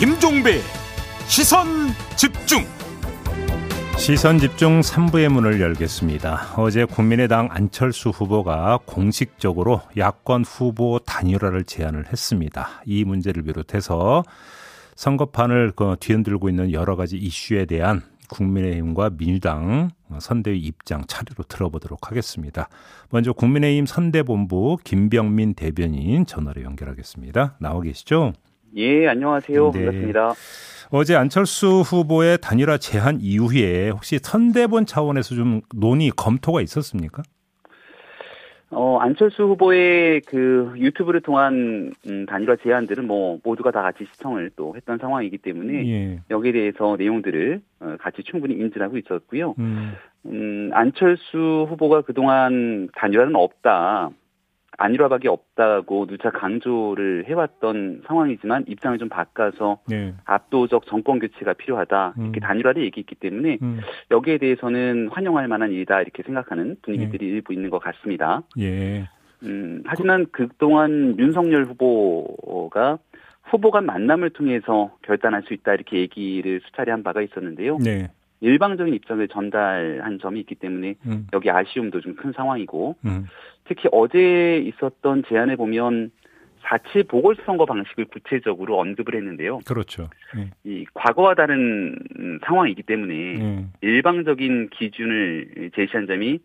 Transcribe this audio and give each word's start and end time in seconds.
김종배 0.00 0.60
시선 1.28 1.66
집중 2.16 2.60
시선 3.98 4.38
집중 4.38 4.80
3부의 4.80 5.28
문을 5.28 5.60
열겠습니다. 5.60 6.54
어제 6.56 6.86
국민의당 6.86 7.48
안철수 7.50 8.08
후보가 8.08 8.78
공식적으로 8.86 9.82
야권 9.98 10.44
후보 10.44 11.00
단일화를 11.00 11.64
제안을 11.64 12.06
했습니다. 12.10 12.80
이 12.86 13.04
문제를 13.04 13.42
비롯해서 13.42 14.24
선거판을 14.96 15.72
그 15.76 15.96
뒤흔들고 16.00 16.48
있는 16.48 16.72
여러 16.72 16.96
가지 16.96 17.18
이슈에 17.18 17.66
대한 17.66 18.00
국민의힘과 18.30 19.10
민주당 19.18 19.90
선대위 20.18 20.60
입장 20.60 21.04
차례로 21.06 21.44
들어보도록 21.46 22.08
하겠습니다. 22.10 22.70
먼저 23.10 23.34
국민의힘 23.34 23.84
선대본부 23.84 24.78
김병민 24.82 25.52
대변인 25.52 26.24
전화로 26.24 26.62
연결하겠습니다. 26.62 27.56
나와 27.60 27.82
계시죠? 27.82 28.32
예, 28.76 29.08
안녕하세요. 29.08 29.70
네. 29.72 29.84
반갑습니다. 29.84 30.32
어제 30.92 31.14
안철수 31.16 31.82
후보의 31.82 32.38
단일화 32.40 32.78
제한 32.78 33.18
이후에 33.20 33.90
혹시 33.90 34.18
선대본 34.18 34.86
차원에서 34.86 35.34
좀 35.34 35.60
논의 35.74 36.10
검토가 36.10 36.60
있었습니까? 36.62 37.22
어, 38.72 38.98
안철수 38.98 39.42
후보의 39.44 40.20
그 40.22 40.72
유튜브를 40.76 41.20
통한 41.20 41.92
음, 42.08 42.26
단일화 42.26 42.56
제안들은 42.62 43.06
뭐 43.06 43.38
모두가 43.42 43.72
다 43.72 43.82
같이 43.82 44.06
시청을 44.12 44.50
또 44.54 44.74
했던 44.76 44.98
상황이기 44.98 45.38
때문에 45.38 45.88
예. 45.88 46.20
여기에 46.30 46.52
대해서 46.52 46.96
내용들을 46.96 47.60
어, 47.80 47.96
같이 48.00 48.22
충분히 48.22 48.54
인지를 48.54 48.86
하고 48.86 48.96
있었고요. 48.96 49.56
음. 49.58 49.94
음, 50.26 50.70
안철수 50.72 51.66
후보가 51.68 52.02
그동안 52.02 52.88
단일화는 52.94 53.34
없다. 53.34 54.10
안일화밖에 54.80 55.28
없다고 55.28 56.06
누차 56.06 56.30
강조를 56.30 57.26
해왔던 57.28 58.02
상황이지만 58.06 58.64
입장을 58.66 58.96
좀 58.98 59.10
바꿔서 59.10 59.78
네. 59.86 60.14
압도적 60.24 60.86
정권 60.86 61.18
교체가 61.18 61.52
필요하다 61.52 62.14
이렇게 62.16 62.40
음. 62.40 62.40
단일화를 62.40 62.82
얘기했기 62.84 63.14
때문에 63.14 63.58
음. 63.60 63.80
여기에 64.10 64.38
대해서는 64.38 65.08
환영할 65.12 65.48
만한 65.48 65.70
일이다 65.70 66.00
이렇게 66.00 66.22
생각하는 66.22 66.76
분위기들이 66.82 67.26
네. 67.26 67.32
일부 67.32 67.52
있는 67.52 67.68
것 67.68 67.78
같습니다. 67.78 68.42
예. 68.58 69.06
음, 69.42 69.82
하지만 69.84 70.26
그... 70.32 70.48
그동안 70.48 71.18
윤석열 71.18 71.64
후보가 71.64 72.98
후보 73.44 73.70
간 73.70 73.84
만남을 73.84 74.30
통해서 74.30 74.96
결단할 75.02 75.42
수 75.42 75.52
있다 75.52 75.74
이렇게 75.74 75.98
얘기를 75.98 76.60
수차례 76.64 76.90
한 76.90 77.02
바가 77.02 77.20
있었는데요. 77.20 77.78
네. 77.78 78.08
일방적인 78.40 78.94
입장을 78.94 79.26
전달한 79.28 80.18
점이 80.18 80.40
있기 80.40 80.54
때문에 80.54 80.94
음. 81.06 81.26
여기 81.32 81.50
아쉬움도 81.50 82.00
좀 82.00 82.14
큰 82.14 82.32
상황이고 82.32 82.96
음. 83.06 83.26
특히 83.64 83.88
어제 83.92 84.58
있었던 84.58 85.24
제안에 85.28 85.56
보면 85.56 86.10
4.7 86.62 87.08
보궐선거 87.08 87.64
방식을 87.64 88.06
구체적으로 88.06 88.78
언급을 88.78 89.14
했는데요. 89.14 89.60
그렇죠. 89.64 90.10
네. 90.36 90.50
이 90.64 90.84
과거와 90.92 91.34
다른 91.34 91.98
상황이기 92.44 92.82
때문에 92.82 93.14
네. 93.14 93.66
일방적인 93.80 94.68
기준을 94.70 95.70
제시한 95.74 96.06
점이 96.06 96.40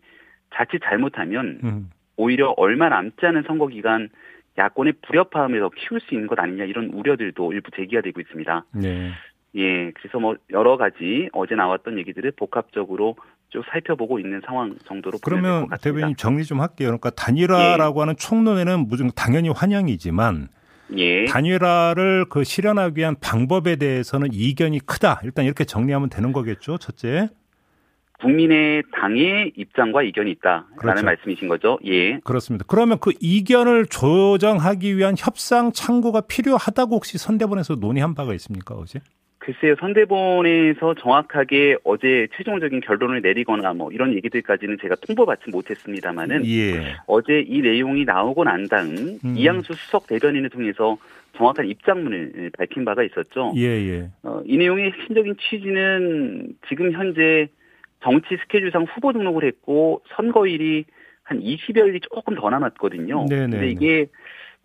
자칫 0.54 0.80
잘못하면 0.82 1.60
음. 1.64 1.90
오히려 2.16 2.54
얼마 2.56 2.88
남지 2.88 3.26
않은 3.26 3.42
선거 3.46 3.66
기간 3.66 4.08
야권의 4.56 4.94
불협화음을 5.02 5.60
더 5.60 5.68
키울 5.76 6.00
수 6.00 6.14
있는 6.14 6.26
것 6.28 6.38
아니냐 6.38 6.64
이런 6.64 6.86
우려들도 6.86 7.52
일부 7.52 7.70
제기가 7.72 8.00
되고 8.00 8.18
있습니다. 8.20 8.64
네. 8.76 9.10
예, 9.56 9.90
그래서 9.92 10.18
뭐 10.18 10.36
여러 10.50 10.76
가지 10.76 11.28
어제 11.32 11.54
나왔던 11.54 11.98
얘기들을 11.98 12.32
복합적으로 12.32 13.16
쭉 13.48 13.62
살펴보고 13.70 14.18
있는 14.18 14.42
상황 14.44 14.76
정도로 14.86 15.18
그러면 15.22 15.68
대변인 15.80 16.16
정리 16.16 16.44
좀 16.44 16.60
할게요. 16.60 16.88
그러니까 16.88 17.10
단일화라고 17.10 17.98
예. 17.98 18.02
하는 18.02 18.16
총론에는 18.16 18.88
무슨 18.88 19.10
당연히 19.14 19.48
환영이지만 19.48 20.48
예. 20.96 21.24
단일화를 21.24 22.26
그 22.28 22.44
실현하기 22.44 22.98
위한 22.98 23.16
방법에 23.20 23.76
대해서는 23.76 24.28
이견이 24.32 24.80
크다. 24.80 25.20
일단 25.24 25.44
이렇게 25.44 25.64
정리하면 25.64 26.10
되는 26.10 26.32
거겠죠. 26.32 26.78
첫째. 26.78 27.28
국민의 28.18 28.82
당의 28.98 29.52
입장과 29.56 30.02
이견이 30.02 30.30
있다라는 30.32 30.76
그렇죠. 30.78 31.04
말씀이신 31.04 31.48
거죠. 31.48 31.78
예. 31.84 32.18
그렇습니다. 32.20 32.64
그러면 32.66 32.98
그 32.98 33.12
이견을 33.20 33.86
조정하기 33.86 34.96
위한 34.96 35.14
협상 35.18 35.70
창구가 35.72 36.22
필요하다고 36.22 36.96
혹시 36.96 37.18
선대본에서 37.18 37.74
논의한 37.74 38.14
바가 38.14 38.32
있습니까 38.34 38.74
어제? 38.74 39.00
글쎄요, 39.46 39.76
선대본에서 39.78 40.94
정확하게 40.94 41.76
어제 41.84 42.26
최종적인 42.36 42.80
결론을 42.80 43.22
내리거나 43.22 43.74
뭐 43.74 43.92
이런 43.92 44.12
얘기들까지는 44.14 44.78
제가 44.82 44.96
통보받지 44.96 45.50
못했습니다만은 45.50 46.44
예. 46.46 46.96
어제 47.06 47.44
이 47.46 47.60
내용이 47.60 48.04
나오고 48.04 48.42
난 48.42 48.66
다음 48.66 49.20
음. 49.24 49.34
이양수 49.36 49.72
수석 49.74 50.08
대변인을 50.08 50.50
통해서 50.50 50.98
정확한 51.36 51.66
입장문을 51.66 52.50
밝힌 52.58 52.84
바가 52.84 53.04
있었죠. 53.04 53.52
예, 53.54 53.62
예. 53.62 54.10
어, 54.24 54.42
이 54.44 54.56
내용의 54.56 54.90
핵심적인 54.90 55.36
취지는 55.38 56.48
지금 56.68 56.90
현재 56.90 57.46
정치 58.02 58.36
스케줄상 58.42 58.86
후보 58.92 59.12
등록을 59.12 59.44
했고 59.44 60.02
선거일이 60.16 60.86
한 61.22 61.40
20여일이 61.40 62.02
조금 62.02 62.34
더 62.34 62.50
남았거든요. 62.50 63.26
네네. 63.28 63.50
근데 63.50 63.70
이게 63.70 64.06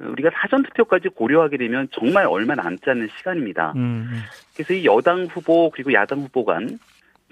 우리가 0.09 0.31
사전 0.34 0.63
투표까지 0.63 1.09
고려하게 1.09 1.57
되면 1.57 1.88
정말 1.91 2.25
얼마 2.25 2.56
남지 2.56 2.89
않는 2.89 3.07
시간입니다. 3.17 3.73
음, 3.75 4.07
음. 4.09 4.19
그래서 4.56 4.73
이 4.73 4.85
여당 4.85 5.25
후보 5.25 5.69
그리고 5.72 5.94
야당 5.94 6.19
후보 6.19 6.45
간 6.45 6.79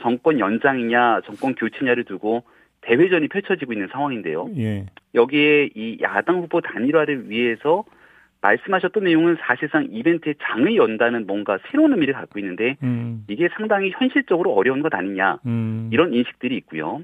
정권 0.01 0.39
연장이냐 0.39 1.21
정권 1.25 1.55
교체냐를 1.55 2.03
두고 2.05 2.43
대회전이 2.81 3.27
펼쳐지고 3.27 3.73
있는 3.73 3.87
상황인데요. 3.91 4.49
예. 4.57 4.85
여기에 5.13 5.71
이 5.75 5.97
야당 6.01 6.39
후보 6.39 6.61
단일화를 6.61 7.29
위해서 7.29 7.83
말씀하셨던 8.41 9.03
내용은 9.03 9.35
사실상 9.41 9.87
이벤트의 9.91 10.35
장을 10.41 10.73
연다는 10.75 11.27
뭔가 11.27 11.59
새로운 11.69 11.91
의미를 11.91 12.13
갖고 12.13 12.39
있는데 12.39 12.77
음. 12.83 13.25
이게 13.27 13.49
상당히 13.57 13.91
현실적으로 13.91 14.53
어려운 14.53 14.81
것 14.81 14.93
아니냐 14.93 15.39
음. 15.45 15.89
이런 15.91 16.13
인식들이 16.13 16.55
있고요. 16.57 17.01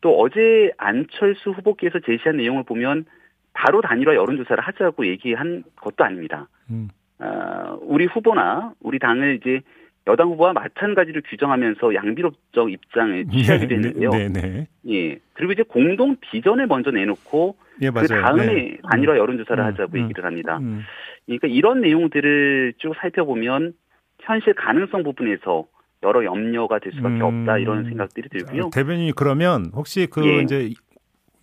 또 0.00 0.18
어제 0.18 0.72
안철수 0.78 1.50
후보께서 1.50 1.98
제시한 2.00 2.38
내용을 2.38 2.62
보면 2.64 3.04
바로 3.54 3.80
단일화 3.80 4.14
여론조사를 4.14 4.62
하자고 4.62 5.06
얘기한 5.06 5.64
것도 5.76 6.04
아닙니다. 6.04 6.48
음. 6.70 6.88
어, 7.18 7.78
우리 7.80 8.04
후보나 8.06 8.74
우리 8.80 8.98
당을 8.98 9.40
이제 9.40 9.60
여당 10.06 10.28
후보와 10.28 10.52
마찬가지로 10.52 11.22
규정하면서 11.22 11.94
양비론적 11.94 12.70
입장을 12.70 13.24
네, 13.24 13.42
취하게 13.42 13.66
됐는데요. 13.68 14.10
네, 14.10 14.28
네, 14.28 14.66
예. 14.88 15.18
그리고 15.32 15.52
이제 15.52 15.62
공동 15.62 16.16
비전을 16.20 16.66
먼저 16.66 16.90
내놓고 16.90 17.56
예, 17.80 17.90
그 17.90 18.06
다음에 18.06 18.46
네. 18.46 18.78
단일화 18.90 19.16
여론조사를 19.16 19.62
음, 19.62 19.66
하자고 19.66 19.96
음, 19.96 20.04
얘기를 20.04 20.24
합니다. 20.26 20.58
음. 20.58 20.82
그러니까 21.24 21.48
이런 21.48 21.80
내용들을 21.80 22.74
쭉 22.78 22.94
살펴보면 23.00 23.72
현실 24.20 24.52
가능성 24.54 25.04
부분에서 25.04 25.64
여러 26.02 26.22
염려가 26.22 26.80
될 26.80 26.92
수밖에 26.92 27.22
없다 27.22 27.58
이런 27.58 27.84
생각들이 27.84 28.28
들고요. 28.28 28.70
대변인이 28.74 29.12
그러면 29.16 29.70
혹시 29.72 30.06
그 30.06 30.22
예. 30.26 30.42
이제 30.42 30.70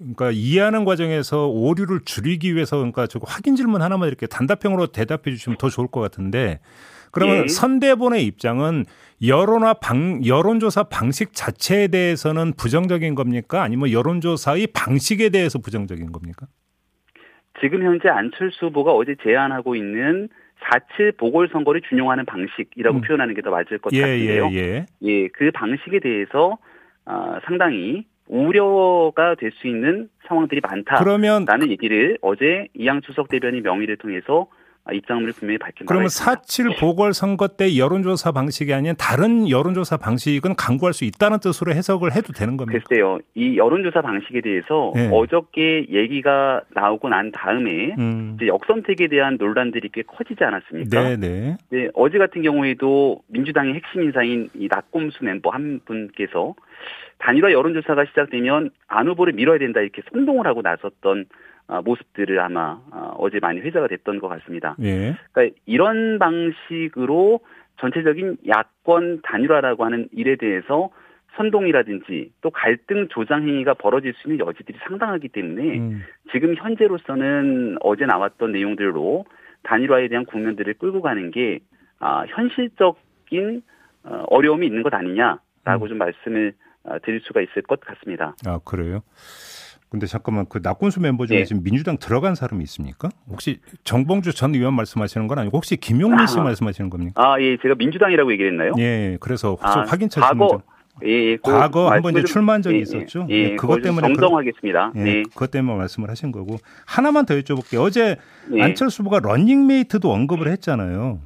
그러니까 0.02 0.32
이해하는 0.32 0.84
과정에서 0.84 1.48
오류를 1.48 2.00
줄이기 2.06 2.56
위해서 2.56 2.78
그러니까 2.78 3.08
저 3.08 3.20
확인 3.24 3.56
질문 3.56 3.82
하나만 3.82 4.08
이렇게 4.08 4.26
단답형으로 4.26 4.88
대답해 4.88 5.32
주시면 5.32 5.58
더 5.58 5.70
좋을 5.70 5.88
것 5.88 6.02
같은데 6.02 6.60
그러면 7.12 7.44
예. 7.44 7.48
선대본의 7.48 8.26
입장은 8.26 8.86
여론화 9.26 9.76
방 9.76 10.26
여론조사 10.26 10.84
방식 10.84 11.34
자체에 11.34 11.90
대해서는 11.90 12.54
부정적인 12.58 13.14
겁니까? 13.16 13.62
아니면 13.62 13.92
여론조사의 13.92 14.68
방식에 14.74 15.30
대해서 15.30 15.60
부정적인 15.60 16.12
겁니까? 16.12 16.48
지금 17.60 17.84
현재 17.84 18.10
안철수 18.10 18.68
후보가 18.68 18.94
어제 18.94 19.16
제안하고 19.22 19.76
있는 19.76 20.30
4.7 20.62 21.18
보궐선거를 21.18 21.82
준용하는 21.90 22.26
방식이라고 22.26 22.98
음. 22.98 23.02
표현하는 23.02 23.36
게 23.36 23.42
더 23.42 23.52
맞을 23.52 23.78
것 23.80 23.92
예, 23.94 24.02
같은데요. 24.02 24.50
예, 24.54 24.58
예. 24.58 24.86
예, 25.04 25.28
그 25.28 25.52
방식에 25.52 26.00
대해서 26.00 26.58
어, 27.06 27.38
상당히 27.46 28.06
우려가 28.32 29.36
될 29.36 29.52
수 29.52 29.68
있는 29.68 30.08
상황들이 30.28 30.62
많다라는 30.64 31.04
그러면 31.04 31.46
얘기를 31.70 32.18
어제 32.22 32.68
이양추석 32.74 33.28
대변인 33.28 33.62
명의를 33.64 33.98
통해서 33.98 34.48
입장을 34.92 35.32
분명히 35.34 35.58
밝힌 35.58 35.86
그러면 35.86 36.08
4.7 36.08 36.80
보궐선거 36.80 37.48
때 37.50 37.78
여론조사 37.78 38.32
방식이 38.32 38.74
아닌 38.74 38.96
다른 38.98 39.50
여론조사 39.50 39.98
방식은 39.98 40.56
강구할 40.56 40.94
수 40.94 41.06
있다는 41.06 41.40
뜻으로 41.40 41.72
해석을 41.72 42.16
해도 42.16 42.34
되는 42.34 42.58
겁니까? 42.58 42.84
글쎄요. 42.84 43.20
이 43.36 43.58
여론조사 43.58 44.02
방식에 44.02 44.42
대해서 44.42 44.92
네. 44.96 45.10
어저께 45.12 45.88
얘기가 45.90 46.62
나오고 46.74 47.10
난 47.10 47.32
다음에 47.32 47.96
음. 48.00 48.38
역선택에 48.42 49.08
대한 49.08 49.38
논란들이 49.40 49.90
꽤 49.94 50.02
커지지 50.02 50.44
않았습니까? 50.44 51.04
네네. 51.04 51.18
네. 51.18 51.58
네, 51.70 51.90
어제 51.94 52.18
같은 52.18 52.42
경우에도 52.42 53.22
민주당의 53.28 53.76
핵심 53.76 54.04
인사인 54.04 54.50
이 54.56 54.68
낙곰수 54.70 55.24
멤버 55.24 55.52
한 55.52 55.80
분께서 55.86 56.56
단일화 57.20 57.52
여론조사가 57.52 58.06
시작되면 58.06 58.72
안 58.88 59.08
후보를 59.08 59.34
밀어야 59.34 59.60
된다 59.60 59.80
이렇게 59.80 60.02
선동을 60.12 60.48
하고 60.48 60.62
나섰던 60.62 61.22
어, 61.22 61.26
모습들을 61.68 62.40
아마 62.40 62.80
어, 62.92 63.16
어제 63.18 63.40
많이 63.40 63.60
회자가 63.62 63.88
됐던 63.88 64.20
것 64.20 64.28
같습니다. 64.28 64.76
예. 64.82 65.16
그러니까 65.32 65.56
이런 65.66 66.20
방식으로 66.20 67.40
전체적인 67.80 68.38
야권 68.48 69.22
단일화라고 69.24 69.86
하는 69.86 70.08
일에 70.12 70.36
대해서 70.36 70.90
선동이라든지 71.36 72.32
또 72.42 72.50
갈등 72.50 73.08
조장 73.10 73.48
행위가 73.48 73.74
벌어질 73.76 74.14
수 74.16 74.28
있는 74.28 74.46
여지들이 74.46 74.78
상당하기 74.86 75.30
때문에 75.30 75.80
음. 75.80 76.04
지금 76.32 76.56
현재로서는 76.56 77.78
어제 77.82 78.06
나왔던 78.06 78.52
내용들로 78.52 79.26
단일화에 79.64 80.10
대한 80.10 80.26
국면들을 80.26 80.74
끌고 80.76 81.02
가는 81.02 81.32
게 81.32 81.60
아, 82.00 82.26
현실적인 82.28 83.62
어, 84.04 84.26
어려움이 84.28 84.66
있는 84.66 84.84
것 84.84 84.94
아니냐라고 84.94 85.86
음. 85.86 85.88
좀 85.88 85.98
말씀을 85.98 86.54
어, 86.84 86.98
드릴 87.04 87.22
수가 87.22 87.42
있을 87.42 87.62
것 87.62 87.80
같습니다. 87.80 88.36
아 88.46 88.60
그래요? 88.66 89.02
근데 89.92 90.08
잠깐만 90.08 90.46
그 90.48 90.62
낙권수 90.64 91.02
멤버 91.02 91.26
중에 91.26 91.40
네. 91.40 91.44
지금 91.44 91.64
민주당 91.64 91.98
들어간 91.98 92.34
사람이 92.34 92.64
있습니까? 92.64 93.10
혹시 93.28 93.60
정봉주 93.84 94.34
전 94.34 94.56
의원 94.56 94.74
말씀하시는 94.74 95.28
건 95.28 95.38
아니고 95.38 95.58
혹시 95.58 95.76
김용민 95.76 96.28
씨 96.28 96.40
아. 96.40 96.44
말씀하시는 96.44 96.90
겁니까? 96.90 97.22
아 97.22 97.42
예, 97.42 97.58
제가 97.62 97.76
민주당이라고 97.76 98.32
얘기를 98.32 98.52
했나요? 98.52 98.72
예, 98.80 99.18
그래서 99.20 99.58
아, 99.60 99.82
확인 99.82 100.08
찾으면 100.08 100.48
좀. 100.48 100.60
예, 101.04 101.32
예, 101.32 101.38
과거 101.44 101.92
한번 101.92 102.14
이제 102.14 102.24
출마한 102.24 102.62
적이 102.62 102.76
예, 102.76 102.80
예. 102.80 102.82
있었죠. 102.84 103.28
예, 103.30 103.34
예, 103.34 103.56
그것 103.58 103.82
때문에 103.82 104.08
정정하겠습니다. 104.08 104.92
그, 104.94 104.98
네. 104.98 105.24
그것 105.24 105.52
때문에 105.52 105.78
말씀을 105.78 106.10
하신 106.10 106.32
거고 106.32 106.56
하나만 106.86 107.26
더 107.26 107.34
여쭤볼게요. 107.36 107.82
어제 107.82 108.16
예. 108.54 108.62
안철수 108.62 109.04
후보가 109.04 109.20
런닝메이트도 109.20 110.10
언급을 110.10 110.48
했잖아요. 110.52 111.20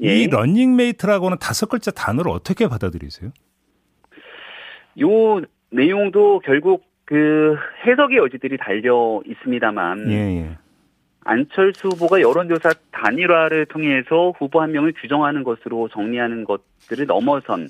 이 0.00 0.26
런닝메이트라고는 0.28 1.36
다섯 1.38 1.68
글자 1.68 1.90
단어를 1.90 2.30
어떻게 2.30 2.66
받아들이세요? 2.66 3.30
요 5.02 5.42
내용도 5.70 6.40
결국 6.46 6.82
그 7.06 7.56
해석의 7.86 8.18
여지들이 8.18 8.58
달려 8.58 9.22
있습니다만 9.24 10.10
예, 10.10 10.40
예. 10.40 10.58
안철수 11.24 11.88
후보가 11.88 12.20
여론조사 12.20 12.70
단일화를 12.92 13.66
통해서 13.66 14.32
후보 14.38 14.60
한 14.60 14.72
명을 14.72 14.92
규정하는 15.00 15.42
것으로 15.42 15.88
정리하는 15.88 16.44
것들을 16.44 17.06
넘어선 17.06 17.68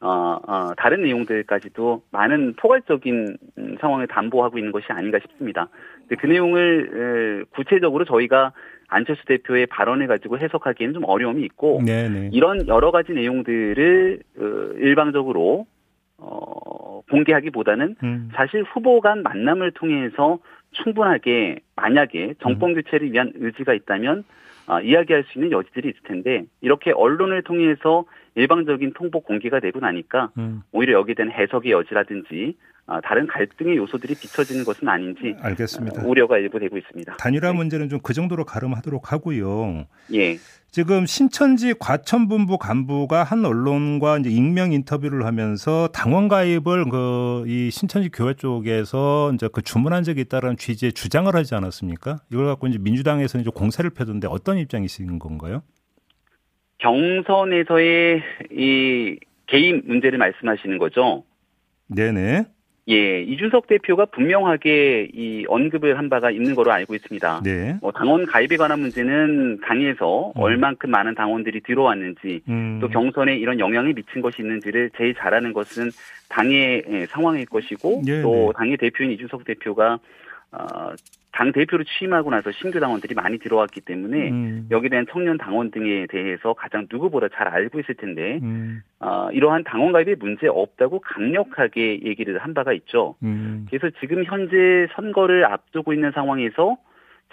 어, 0.00 0.38
어, 0.46 0.72
다른 0.76 1.02
내용들까지도 1.02 2.02
많은 2.10 2.54
포괄적인 2.56 3.36
상황을 3.80 4.06
담보하고 4.06 4.58
있는 4.58 4.70
것이 4.70 4.86
아닌가 4.90 5.18
싶습니다. 5.20 5.68
근데 6.00 6.16
그 6.16 6.26
내용을 6.26 7.46
구체적으로 7.50 8.04
저희가 8.04 8.52
안철수 8.86 9.24
대표의 9.24 9.66
발언을 9.66 10.06
가지고 10.06 10.38
해석하기에는 10.38 10.94
좀 10.94 11.04
어려움이 11.04 11.42
있고 11.42 11.80
네네. 11.84 12.20
네. 12.20 12.30
이런 12.32 12.68
여러 12.68 12.90
가지 12.92 13.12
내용들을 13.12 14.20
어, 14.38 14.44
일방적으로 14.76 15.66
어, 16.18 16.61
공개하기보다는 17.10 17.96
음. 18.02 18.30
사실 18.34 18.62
후보 18.62 19.00
간 19.00 19.22
만남을 19.22 19.72
통해서 19.72 20.38
충분하게 20.72 21.60
만약에 21.76 22.34
정권 22.40 22.70
음. 22.70 22.74
교체를 22.76 23.12
위한 23.12 23.32
의지가 23.34 23.74
있다면 23.74 24.24
어, 24.68 24.80
이야기할 24.80 25.24
수 25.24 25.38
있는 25.38 25.52
여지들이 25.52 25.88
있을 25.90 26.00
텐데 26.04 26.44
이렇게 26.60 26.92
언론을 26.92 27.42
통해서 27.42 28.04
일방적인 28.34 28.92
통보 28.94 29.20
공개가 29.20 29.60
되고 29.60 29.80
나니까 29.80 30.30
음. 30.38 30.62
오히려 30.72 30.94
여기에 30.94 31.14
대한 31.14 31.32
해석의 31.32 31.72
여지라든지 31.72 32.56
어, 32.56 32.71
다른 33.02 33.26
갈등의 33.26 33.76
요소들이 33.76 34.14
비춰지는 34.14 34.64
것은 34.64 34.88
아닌지 34.88 35.34
알겠습니다. 35.40 36.02
어, 36.02 36.06
우려가 36.08 36.36
일부 36.38 36.58
되고 36.58 36.76
있습니다. 36.76 37.16
단일화 37.16 37.52
네. 37.52 37.56
문제는 37.56 37.88
좀 37.88 38.00
그 38.02 38.12
정도로 38.12 38.44
가름하도록 38.44 39.12
하고요. 39.12 39.86
예. 40.14 40.36
지금 40.70 41.06
신천지 41.06 41.74
과천본부 41.78 42.58
간부가 42.58 43.22
한 43.24 43.44
언론과 43.44 44.18
이제 44.18 44.30
익명 44.30 44.72
인터뷰를 44.72 45.24
하면서 45.26 45.88
당원 45.88 46.28
가입을 46.28 46.86
그 46.90 47.44
이 47.46 47.70
신천지 47.70 48.08
교회 48.10 48.34
쪽에서 48.34 49.32
이제 49.34 49.48
그 49.52 49.62
주문한 49.62 50.02
적이 50.04 50.22
있다는 50.22 50.56
취지의 50.56 50.92
주장을 50.92 51.32
하지 51.34 51.54
않았습니까? 51.54 52.20
이걸 52.32 52.46
갖고 52.46 52.66
이제 52.66 52.78
민주당에서는 52.78 53.42
이제 53.42 53.50
공세를 53.54 53.90
펴던데 53.90 54.26
어떤 54.28 54.58
입장이신 54.58 55.18
건가요? 55.18 55.62
경선에서의 56.78 58.22
이 58.50 59.16
개인 59.46 59.82
문제를 59.86 60.18
말씀하시는 60.18 60.78
거죠? 60.78 61.24
네네. 61.88 62.44
예, 62.88 63.22
이준석 63.22 63.68
대표가 63.68 64.06
분명하게 64.06 65.10
이 65.14 65.44
언급을 65.46 65.98
한 65.98 66.08
바가 66.08 66.32
있는 66.32 66.56
거로 66.56 66.72
알고 66.72 66.96
있습니다. 66.96 67.42
네. 67.44 67.76
뭐 67.80 67.92
당원 67.92 68.26
가입에 68.26 68.56
관한 68.56 68.80
문제는 68.80 69.60
당에서 69.60 70.32
음. 70.34 70.40
얼만큼 70.40 70.90
많은 70.90 71.14
당원들이 71.14 71.60
들어왔는지 71.60 72.40
음. 72.48 72.78
또 72.80 72.88
경선에 72.88 73.36
이런 73.36 73.60
영향이 73.60 73.92
미친 73.94 74.20
것이 74.20 74.42
있는지를 74.42 74.90
제일 74.96 75.14
잘 75.14 75.32
아는 75.32 75.52
것은 75.52 75.90
당의 76.28 76.82
예, 76.90 77.06
상황일 77.06 77.46
것이고 77.46 78.02
네, 78.04 78.20
또 78.22 78.52
네. 78.52 78.52
당의 78.56 78.76
대표인 78.76 79.12
이준석 79.12 79.44
대표가 79.44 80.00
어, 80.50 80.92
당 81.32 81.50
대표로 81.50 81.84
취임하고 81.84 82.30
나서 82.30 82.52
신규 82.52 82.78
당원들이 82.78 83.14
많이 83.14 83.38
들어왔기 83.38 83.80
때문에 83.80 84.30
음. 84.30 84.68
여기에 84.70 84.90
대한 84.90 85.06
청년 85.10 85.38
당원 85.38 85.70
등에 85.70 86.06
대해서 86.06 86.52
가장 86.52 86.86
누구보다 86.90 87.28
잘 87.28 87.48
알고 87.48 87.80
있을 87.80 87.94
텐데 87.94 88.38
음. 88.42 88.82
어, 89.00 89.30
이러한 89.32 89.64
당원 89.64 89.92
가입에 89.92 90.16
문제 90.16 90.46
없다고 90.46 91.00
강력하게 91.00 92.02
얘기를 92.04 92.38
한 92.38 92.52
바가 92.52 92.74
있죠. 92.74 93.16
음. 93.22 93.66
그래서 93.70 93.88
지금 94.00 94.24
현재 94.24 94.86
선거를 94.94 95.46
앞두고 95.46 95.94
있는 95.94 96.12
상황에서 96.12 96.76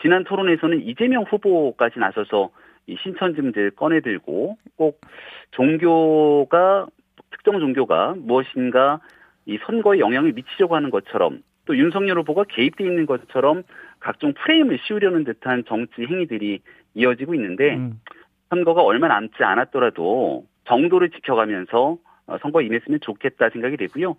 지난 0.01 0.23
토론에서는 0.23 0.81
이재명 0.81 1.23
후보까지 1.23 1.99
나서서 1.99 2.51
이 2.87 2.95
신천지 3.03 3.41
문제를 3.41 3.71
꺼내들고 3.71 4.57
꼭 4.77 5.01
종교가 5.51 6.87
특정 7.31 7.59
종교가 7.59 8.15
무엇인가 8.17 9.01
이 9.45 9.57
선거에 9.65 9.99
영향을 9.99 10.31
미치려고 10.31 10.75
하는 10.77 10.89
것처럼 10.89 11.41
또 11.65 11.77
윤석열 11.77 12.17
후보가 12.19 12.45
개입돼 12.49 12.83
있는 12.83 13.05
것처럼 13.05 13.63
각종 13.99 14.33
프레임을 14.33 14.79
씌우려는 14.85 15.23
듯한 15.23 15.63
정치 15.67 16.05
행위들이 16.05 16.61
이어지고 16.93 17.35
있는데 17.35 17.75
음. 17.75 17.99
선거가 18.49 18.81
얼마 18.81 19.07
남지 19.07 19.43
않았더라도 19.43 20.45
정도를 20.65 21.09
지켜가면서 21.09 21.97
어, 22.29 22.37
선거에 22.41 22.65
임했으면 22.65 22.99
좋겠다 23.01 23.49
생각이 23.49 23.75
되고요. 23.77 24.11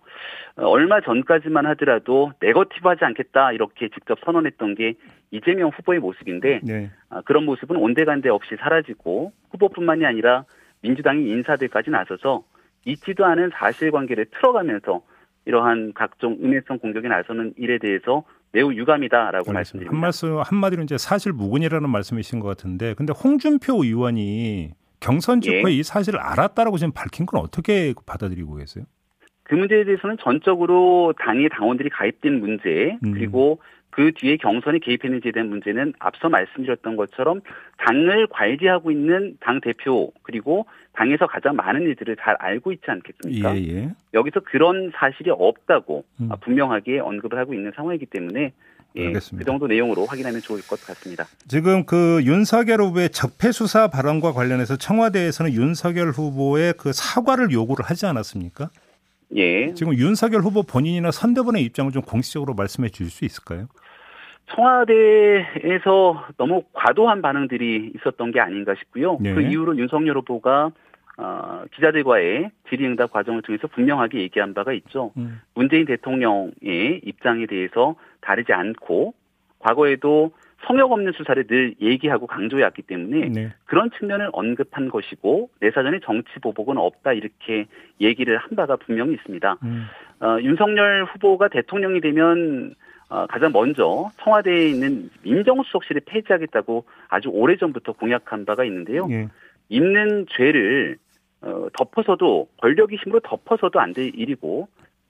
어, 0.57 0.65
얼마 0.67 0.99
전까지만 1.01 1.65
하더라도 1.67 2.31
네거티브하지 2.41 3.05
않겠다 3.05 3.53
이렇게 3.53 3.89
직접 3.89 4.19
선언했던 4.25 4.75
게 4.75 4.95
이재명 5.31 5.69
후보의 5.69 5.99
모습인데 5.99 6.59
네. 6.63 6.91
아, 7.09 7.21
그런 7.21 7.45
모습은 7.45 7.77
온데간데 7.77 8.29
없이 8.29 8.55
사라지고 8.59 9.31
후보뿐만이 9.51 10.05
아니라 10.05 10.43
민주당의 10.81 11.25
인사들까지 11.29 11.89
나서서 11.89 12.43
있지도 12.85 13.25
않은 13.25 13.51
사실관계를 13.53 14.25
틀어가면서 14.31 15.01
이러한 15.45 15.93
각종 15.93 16.37
음해성 16.41 16.79
공격에 16.79 17.07
나서는 17.07 17.53
일에 17.57 17.77
대해서 17.77 18.23
매우 18.51 18.73
유감이다라고 18.73 19.51
말씀드립니다. 19.51 19.95
한 19.95 20.01
말씀 20.01 20.37
한마디로 20.37 20.83
이제 20.83 20.97
사실 20.97 21.31
무근이라는 21.31 21.89
말씀이신 21.89 22.39
것 22.39 22.47
같은데, 22.47 22.93
근데 22.95 23.13
홍준표 23.13 23.83
의원이 23.83 24.71
경선 24.99 25.41
직후에 25.41 25.71
예. 25.71 25.75
이 25.75 25.83
사실을 25.83 26.19
알았다라고 26.19 26.77
지금 26.77 26.91
밝힌 26.93 27.25
건 27.25 27.41
어떻게 27.41 27.93
받아들이고 28.05 28.55
계세요? 28.55 28.85
그 29.43 29.55
문제에 29.55 29.83
대해서는 29.83 30.17
전적으로 30.21 31.13
당의 31.19 31.49
당원들이 31.49 31.89
가입된 31.89 32.39
문제 32.39 32.97
음. 33.03 33.11
그리고 33.13 33.59
그 33.91 34.11
뒤에 34.15 34.37
경선에 34.37 34.79
개입했는지에 34.79 35.31
대한 35.31 35.49
문제는 35.49 35.93
앞서 35.99 36.29
말씀드렸던 36.29 36.95
것처럼 36.95 37.41
당을 37.77 38.27
관리하고 38.27 38.91
있는 38.91 39.37
당 39.39 39.61
대표 39.61 40.11
그리고 40.23 40.65
당에서 40.93 41.27
가장 41.27 41.55
많은 41.55 41.81
일들을 41.81 42.15
잘 42.21 42.35
알고 42.39 42.71
있지 42.73 42.83
않겠습니까? 42.87 43.55
예, 43.57 43.67
예. 43.67 43.89
여기서 44.13 44.41
그런 44.41 44.91
사실이 44.95 45.29
없다고 45.31 46.03
음. 46.21 46.29
분명하게 46.41 46.99
언급을 46.99 47.37
하고 47.37 47.53
있는 47.53 47.71
상황이기 47.75 48.07
때문에 48.07 48.51
예, 48.97 49.07
알겠습니다. 49.07 49.45
그 49.45 49.45
정도 49.45 49.67
내용으로 49.67 50.05
확인하면 50.05 50.41
좋을 50.41 50.61
것 50.67 50.83
같습니다. 50.85 51.25
지금 51.47 51.85
그 51.85 52.21
윤석열 52.23 52.81
후보의 52.81 53.09
적폐 53.09 53.51
수사 53.51 53.87
발언과 53.87 54.33
관련해서 54.33 54.75
청와대에서는 54.77 55.53
윤석열 55.53 56.09
후보의 56.09 56.73
그 56.77 56.91
사과를 56.93 57.51
요구를 57.51 57.85
하지 57.85 58.05
않았습니까? 58.05 58.69
예. 59.35 59.73
지금 59.73 59.93
윤석열 59.97 60.41
후보 60.41 60.63
본인이나 60.63 61.11
선대본의 61.11 61.63
입장을 61.63 61.91
좀 61.93 62.01
공식적으로 62.01 62.53
말씀해 62.53 62.89
주실 62.89 63.09
수 63.09 63.23
있을까요? 63.25 63.67
청와대에서 64.55 66.27
너무 66.37 66.63
과도한 66.73 67.21
반응들이 67.21 67.93
있었던 67.95 68.31
게 68.31 68.39
아닌가 68.39 68.75
싶고요. 68.75 69.17
네. 69.19 69.33
그 69.33 69.41
이후로 69.41 69.77
윤석열 69.77 70.17
후보가 70.17 70.71
어, 71.17 71.63
기자들과의 71.73 72.49
질의응답 72.69 73.11
과정을 73.11 73.41
통해서 73.43 73.67
분명하게 73.67 74.19
얘기한 74.19 74.53
바가 74.53 74.73
있죠. 74.73 75.11
음. 75.17 75.41
문재인 75.53 75.85
대통령의 75.85 77.01
입장에 77.03 77.45
대해서 77.45 77.95
다르지 78.21 78.53
않고 78.53 79.13
과거에도 79.59 80.31
성역 80.65 80.91
없는 80.91 81.13
수사를 81.13 81.45
늘 81.47 81.75
얘기하고 81.81 82.27
강조해왔기 82.27 82.83
때문에 82.83 83.29
네. 83.29 83.53
그런 83.65 83.89
측면을 83.97 84.29
언급한 84.31 84.89
것이고 84.89 85.49
내 85.59 85.71
사전에 85.71 85.99
정치 86.03 86.29
보복은 86.39 86.77
없다 86.77 87.13
이렇게 87.13 87.65
얘기를 87.99 88.37
한 88.37 88.55
바가 88.55 88.75
분명히 88.77 89.13
있습니다. 89.13 89.57
음. 89.63 89.85
어, 90.21 90.37
윤석열 90.41 91.05
후보가 91.05 91.47
대통령이 91.49 91.99
되면 92.01 92.75
어, 92.75 92.90
가장 93.29 93.51
먼저 93.51 94.09
청와대에 94.23 94.69
있는 94.69 95.09
민정수석실을 95.23 96.01
폐지하겠다고 96.05 96.85
아주 97.09 97.29
오래전부터 97.29 97.93
공약한 97.93 98.45
바가 98.45 98.63
있는데요. 98.65 99.07
예. 99.11 99.27
있는 99.69 100.25
죄를 100.29 100.97
어, 101.41 101.67
덮어서도 101.73 102.47
권력의 102.61 102.97
힘으로 102.99 103.19
덮어서도 103.21 103.79
안 103.79 103.93
될 103.93 104.11
일이고 104.15 104.67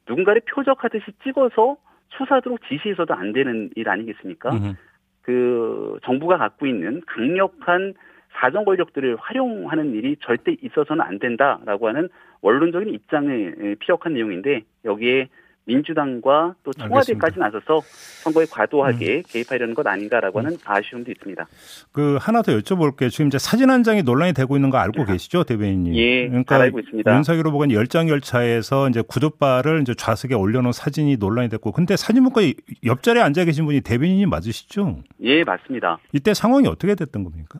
누군가를 0.08 0.41
표적하듯이 0.50 1.05
찍어서 1.24 1.77
수사하도록 2.17 2.60
지시해서도 2.67 3.13
안 3.13 3.34
되는 3.34 3.70
일 3.75 3.88
아니겠습니까? 3.89 4.50
음흠. 4.51 4.74
그 5.22 5.98
정부가 6.03 6.38
갖고 6.38 6.65
있는 6.65 7.01
강력한 7.05 7.93
사정 8.34 8.65
권력들을 8.65 9.17
활용하는 9.20 9.93
일이 9.93 10.15
절대 10.22 10.55
있어서는 10.62 11.01
안 11.03 11.20
된다라고 11.20 11.88
하는 11.89 12.10
원론적인 12.41 12.93
입장을 12.93 13.75
피력한 13.79 14.13
내용인데 14.13 14.63
여기에 14.86 15.27
민주당과 15.65 16.56
또 16.63 16.74
청와대까지 16.74 17.39
나서서 17.39 17.82
선거에 18.24 18.46
과도하게 18.51 19.18
음. 19.18 19.24
개입하려는 19.27 19.74
것 19.74 19.86
아닌가라고 19.86 20.39
하는 20.39 20.51
음. 20.51 20.58
아쉬움도 20.65 21.12
있습니다. 21.12 21.48
그 21.91 22.18
하나 22.20 22.41
더 22.41 22.51
여쭤볼게요. 22.58 23.10
지금 23.10 23.27
이제 23.27 23.38
사진 23.38 23.70
한 23.70 23.84
장이 23.84 24.03
논란이 24.03 24.34
되고 24.34 24.56
있는 24.56 24.70
거 24.70 24.77
알고 24.77 25.06
계시죠, 25.06 25.44
대변인님? 25.44 25.96
예, 25.96 26.27
그러니까 26.27 26.56
알고 26.56 26.80
있습니다. 26.80 27.15
윤석열 27.15 27.48
후보가 27.48 27.70
열장 27.72 28.10
열차에서 28.10 28.89
이제 28.89 29.01
구두발을 29.08 29.82
이제 29.82 29.94
좌석에 29.94 30.34
올려놓은 30.36 30.72
사진이 30.72 31.18
논란이 31.18 31.50
됐고, 31.50 31.72
근데 31.72 31.96
사진문과 31.96 32.41
옆자리에 32.84 33.22
앉아 33.22 33.46
계신 33.46 33.65
분이 33.65 33.82
대변인이 33.82 34.25
맞으시죠? 34.25 35.03
예, 35.22 35.44
맞습니다. 35.44 36.00
이때 36.13 36.34
상황이 36.34 36.68
어떻게 36.68 36.96
됐던 36.96 37.24
겁니까? 37.24 37.60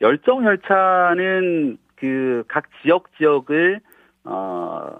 열정 0.00 0.44
열차는 0.44 1.78
그 1.96 2.44
각 2.48 2.64
지역 2.82 3.04
지역을 3.18 3.80
어 4.24 4.90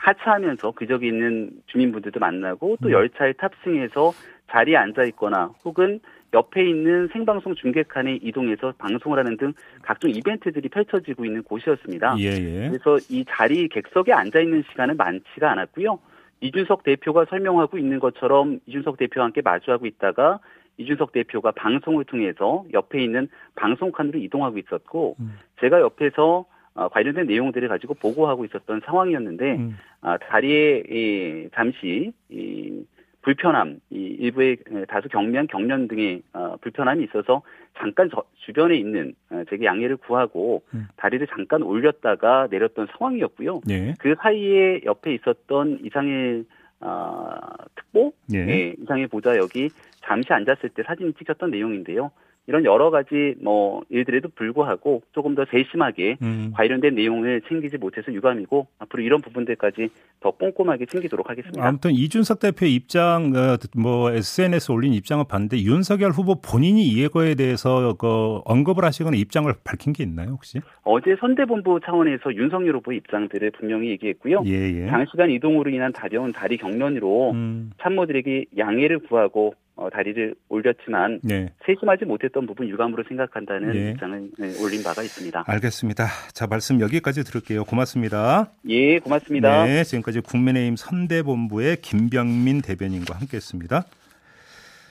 하차하면서 0.00 0.72
그 0.72 0.86
지역에 0.86 1.08
있는 1.08 1.50
주민분들도 1.66 2.18
만나고 2.18 2.78
또 2.82 2.88
음. 2.88 2.92
열차에 2.92 3.34
탑승해서 3.34 4.12
자리에 4.50 4.76
앉아 4.76 5.04
있거나 5.04 5.52
혹은 5.64 6.00
옆에 6.32 6.68
있는 6.68 7.08
생방송 7.12 7.54
중계칸에 7.54 8.20
이동해서 8.22 8.72
방송을 8.78 9.18
하는 9.18 9.36
등 9.36 9.52
각종 9.82 10.10
이벤트들이 10.10 10.68
펼쳐지고 10.68 11.24
있는 11.24 11.42
곳이었습니다. 11.42 12.16
예, 12.18 12.24
예. 12.24 12.68
그래서 12.68 12.98
이 13.10 13.24
자리 13.28 13.68
객석에 13.68 14.12
앉아 14.12 14.40
있는 14.40 14.64
시간은 14.70 14.96
많지가 14.96 15.50
않았고요. 15.50 15.98
이준석 16.40 16.84
대표가 16.84 17.26
설명하고 17.28 17.78
있는 17.78 17.98
것처럼 17.98 18.60
이준석 18.66 18.96
대표와 18.96 19.26
함께 19.26 19.42
마주하고 19.42 19.86
있다가 19.86 20.38
이준석 20.78 21.12
대표가 21.12 21.50
방송을 21.50 22.04
통해서 22.04 22.64
옆에 22.72 23.02
있는 23.02 23.28
방송칸으로 23.56 24.18
이동하고 24.18 24.56
있었고 24.58 25.16
음. 25.20 25.38
제가 25.60 25.80
옆에서 25.80 26.46
어, 26.74 26.88
관련된 26.88 27.26
내용들을 27.26 27.68
가지고 27.68 27.94
보고하고 27.94 28.44
있었던 28.44 28.80
상황이었는데 28.84 29.56
음. 29.56 29.76
아, 30.00 30.16
다리에 30.18 30.82
이, 30.88 31.48
잠시 31.54 32.12
이, 32.28 32.84
불편함, 33.22 33.80
이 33.90 33.96
일부의 33.96 34.56
다소 34.88 35.08
경미한 35.08 35.46
경련 35.46 35.88
등의 35.88 36.22
어, 36.32 36.56
불편함이 36.60 37.04
있어서 37.04 37.42
잠깐 37.76 38.08
저, 38.12 38.22
주변에 38.46 38.76
있는 38.76 39.14
어, 39.30 39.42
제게 39.50 39.66
양해를 39.66 39.98
구하고 39.98 40.62
음. 40.74 40.88
다리를 40.96 41.26
잠깐 41.28 41.62
올렸다가 41.62 42.48
내렸던 42.50 42.88
상황이었고요. 42.92 43.60
예. 43.68 43.94
그 43.98 44.14
사이에 44.20 44.80
옆에 44.84 45.14
있었던 45.14 45.80
이상의 45.84 46.44
어, 46.80 47.36
특보, 47.74 48.12
예. 48.32 48.38
예, 48.38 48.74
이상의 48.80 49.08
보좌역이 49.08 49.68
잠시 50.02 50.32
앉았을 50.32 50.70
때 50.70 50.82
사진이 50.82 51.12
찍혔던 51.14 51.50
내용인데요. 51.50 52.10
이런 52.46 52.64
여러 52.64 52.90
가지 52.90 53.34
뭐 53.40 53.82
일들에도 53.90 54.28
불구하고 54.34 55.02
조금 55.12 55.34
더 55.34 55.44
세심하게 55.50 56.16
음. 56.22 56.52
관련된 56.54 56.94
내용을 56.94 57.42
챙기지 57.48 57.78
못해서 57.78 58.12
유감이고 58.12 58.66
앞으로 58.78 59.02
이런 59.02 59.20
부분들까지 59.20 59.88
더 60.20 60.32
꼼꼼하게 60.32 60.86
챙기도록 60.86 61.30
하겠습니다. 61.30 61.64
아무튼 61.64 61.92
이준석 61.92 62.40
대표 62.40 62.66
입장 62.66 63.32
어, 63.36 63.56
뭐 63.76 64.10
SNS 64.10 64.72
올린 64.72 64.92
입장을 64.94 65.24
봤는데 65.28 65.62
윤석열 65.62 66.10
후보 66.10 66.40
본인이 66.40 66.82
이거에 66.88 67.34
대해서 67.34 67.94
그 67.94 68.40
언급을 68.44 68.84
하시거나 68.84 69.16
입장을 69.16 69.52
밝힌 69.62 69.92
게 69.92 70.02
있나요 70.02 70.30
혹시? 70.30 70.58
어제 70.82 71.16
선대본부 71.20 71.80
차원에서 71.84 72.34
윤석열 72.34 72.76
후보 72.76 72.92
입장들을 72.92 73.50
분명히 73.52 73.90
얘기했고요. 73.90 74.42
예, 74.46 74.82
예. 74.82 74.86
장시간 74.88 75.30
이동으로 75.30 75.70
인한 75.70 75.92
다려운 75.92 76.32
다리 76.32 76.56
경련으로 76.56 77.30
음. 77.32 77.70
참모들에게 77.80 78.46
양해를 78.58 79.00
구하고 79.00 79.54
어, 79.80 79.88
다리를 79.88 80.34
올렸지만 80.50 81.20
네. 81.22 81.50
세심하지 81.64 82.04
못했던 82.04 82.46
부분 82.46 82.68
유감으로 82.68 83.02
생각한다는 83.08 83.72
네. 83.72 83.90
입장을 83.90 84.30
네, 84.38 84.62
올린 84.62 84.82
바가 84.82 85.02
있습니다. 85.02 85.44
알겠습니다. 85.46 86.06
자 86.34 86.46
말씀 86.46 86.80
여기까지 86.80 87.24
들을게요. 87.24 87.64
고맙습니다. 87.64 88.50
예, 88.68 88.98
고맙습니다. 88.98 89.64
네, 89.64 89.82
지금까지 89.84 90.20
국민의힘 90.20 90.76
선대본부의 90.76 91.76
김병민 91.76 92.60
대변인과 92.60 93.16
함께했습니다. 93.16 93.84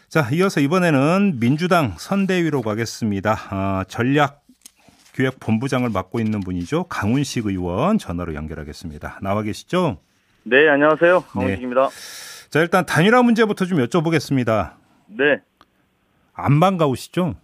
자, 0.08 0.28
이어서 0.34 0.60
이번에는 0.60 1.40
민주당 1.40 1.94
선대위로 1.96 2.64
가겠습니다. 2.64 3.36
아, 3.52 3.86
전략 3.88 4.42
기획 5.14 5.40
본부장을 5.40 5.90
맡고 5.92 6.20
있는 6.20 6.40
분이죠. 6.40 6.86
강훈식 6.86 7.46
의원 7.46 8.00
전화로 8.00 8.34
연결하겠습니다. 8.34 9.20
나와 9.22 9.44
계시죠? 9.44 10.00
네, 10.46 10.68
안녕하세요. 10.68 11.22
강훈식입니다. 11.30 11.90
네. 12.50 12.52
자, 12.52 12.60
일단 12.62 12.86
단일화 12.86 13.22
문제부터 13.22 13.66
좀 13.66 13.78
여쭤보겠습니다. 13.80 14.74
네. 15.08 15.42
안 16.34 16.60
반가우시죠? 16.60 17.36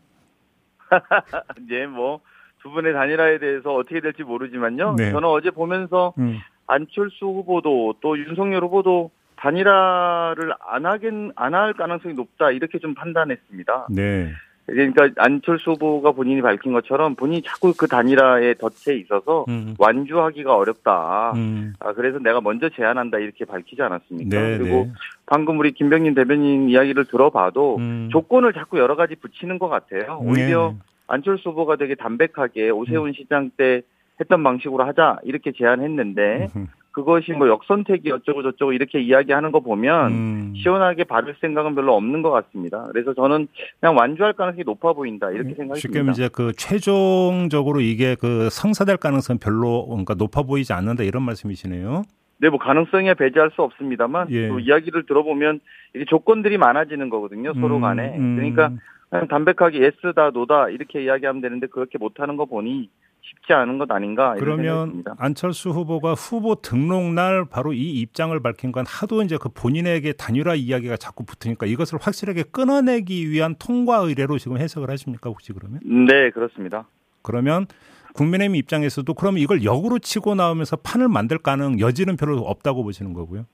이제 1.61 1.85
뭐두 1.87 2.71
분의 2.73 2.93
단일화에 2.93 3.39
대해서 3.39 3.73
어떻게 3.73 3.99
될지 4.01 4.23
모르지만요. 4.23 4.95
네. 4.97 5.11
저는 5.11 5.27
어제 5.27 5.51
보면서 5.51 6.13
음. 6.17 6.39
안철수 6.67 7.25
후보도 7.25 7.95
또 8.01 8.17
윤석열 8.17 8.63
후보도 8.63 9.11
단일화를 9.37 10.53
안 10.67 10.85
하긴 10.85 11.33
안 11.35 11.53
할 11.53 11.73
가능성이 11.73 12.15
높다 12.15 12.51
이렇게 12.51 12.79
좀 12.79 12.95
판단했습니다. 12.95 13.87
네. 13.91 14.31
그러니까 14.67 15.09
안철수 15.17 15.71
후보가 15.71 16.11
본인이 16.11 16.41
밝힌 16.41 16.73
것처럼 16.73 17.15
본인이 17.15 17.43
자꾸 17.43 17.73
그 17.77 17.87
단일화에 17.87 18.55
덫에 18.55 18.95
있어서 18.95 19.45
음. 19.47 19.75
완주하기가 19.77 20.55
어렵다. 20.55 21.33
음. 21.35 21.73
아, 21.79 21.93
그래서 21.93 22.17
내가 22.19 22.41
먼저 22.41 22.69
제안한다 22.69 23.19
이렇게 23.19 23.45
밝히지 23.45 23.81
않았습니까? 23.81 24.41
네, 24.41 24.57
그리고 24.57 24.85
네. 24.85 24.91
방금 25.27 25.59
우리 25.59 25.71
김병민 25.71 26.15
대변인 26.15 26.69
이야기를 26.69 27.05
들어봐도 27.05 27.77
음. 27.77 28.09
조건을 28.11 28.53
자꾸 28.53 28.79
여러 28.79 28.95
가지 28.95 29.15
붙이는 29.15 29.59
것 29.59 29.69
같아요. 29.69 30.21
네. 30.23 30.29
오히려 30.29 30.71
네. 30.71 30.79
안철수 31.07 31.49
후보가 31.49 31.75
되게 31.75 31.93
담백하게 31.93 32.71
오세훈 32.71 33.09
음. 33.09 33.13
시장 33.13 33.51
때 33.55 33.83
했던 34.19 34.41
방식으로 34.41 34.83
하자 34.85 35.19
이렇게 35.23 35.51
제안했는데 35.51 36.47
그것이 36.95 37.33
뭐 37.33 37.49
역선택이 37.49 38.09
어쩌고 38.09 38.41
저쩌고 38.41 38.71
이렇게 38.71 39.01
이야기하는 39.01 39.51
거 39.51 39.59
보면 39.59 40.11
음. 40.11 40.53
시원하게 40.55 41.03
받을 41.03 41.35
생각은 41.41 41.75
별로 41.75 41.93
없는 41.93 42.21
것 42.21 42.31
같습니다. 42.31 42.87
그래서 42.93 43.13
저는 43.13 43.49
그냥 43.81 43.97
완주할 43.97 44.31
가능성이 44.31 44.63
높아 44.63 44.93
보인다 44.93 45.29
이렇게 45.29 45.49
음, 45.49 45.55
생각이 45.55 45.81
쉽게 45.81 45.99
듭니다. 45.99 46.13
이제 46.13 46.29
그 46.31 46.53
최종적으로 46.53 47.81
이게 47.81 48.15
그 48.15 48.47
성사될 48.49 48.95
가능성 48.95 49.39
별로 49.39 49.85
그러니까 49.87 50.13
높아 50.13 50.43
보이지 50.43 50.71
않는다 50.71 51.03
이런 51.03 51.23
말씀이시네요. 51.23 52.03
네, 52.37 52.49
뭐 52.49 52.59
가능성에 52.59 53.13
배제할 53.15 53.51
수 53.51 53.61
없습니다만 53.61 54.31
예. 54.31 54.47
또 54.47 54.59
이야기를 54.59 55.05
들어보면 55.05 55.59
이게 55.95 56.05
조건들이 56.05 56.57
많아지는 56.57 57.09
거거든요 57.09 57.53
서로 57.55 57.75
음, 57.75 57.81
간에. 57.81 58.15
음, 58.17 58.37
그러니까 58.37 58.71
그냥 59.09 59.27
담백하게 59.27 59.81
예스다 59.81 60.29
노다 60.29 60.69
이렇게 60.69 61.03
이야기하면 61.03 61.41
되는데 61.41 61.67
그렇게 61.67 61.97
못하는 61.97 62.37
거 62.37 62.45
보니 62.45 62.89
쉽지 63.25 63.53
않은 63.53 63.77
것 63.77 63.91
아닌가 63.91 64.35
그러면 64.37 65.03
안철수 65.17 65.69
후보가 65.69 66.13
후보 66.13 66.55
등록 66.55 67.13
날 67.13 67.45
바로 67.49 67.73
이 67.73 67.99
입장을 68.01 68.37
밝힌 68.39 68.71
건 68.71 68.85
하도 68.87 69.21
이제 69.23 69.37
그 69.39 69.49
본인에게 69.49 70.13
단일화 70.13 70.55
이야기가 70.55 70.97
자꾸 70.97 71.25
붙으니까 71.25 71.65
이것을 71.65 71.97
확실하게 72.01 72.43
끊어내기 72.51 73.29
위한 73.29 73.55
통과 73.57 73.97
의뢰로 73.97 74.37
지금 74.37 74.57
해석을 74.57 74.89
하십니까 74.91 75.29
혹시 75.29 75.53
그러면? 75.53 75.79
네 75.83 76.29
그렇습니다. 76.29 76.87
그러면 77.23 77.65
국민의힘 78.13 78.55
입장에서도 78.55 79.11
그러면 79.15 79.41
이걸 79.41 79.63
역으로 79.63 79.99
치고 79.99 80.35
나오면서 80.35 80.77
판을 80.77 81.09
만들 81.09 81.37
가능 81.39 81.79
여지는 81.79 82.17
별로 82.17 82.37
없다고 82.41 82.83
보시는 82.83 83.13
거고요? 83.13 83.45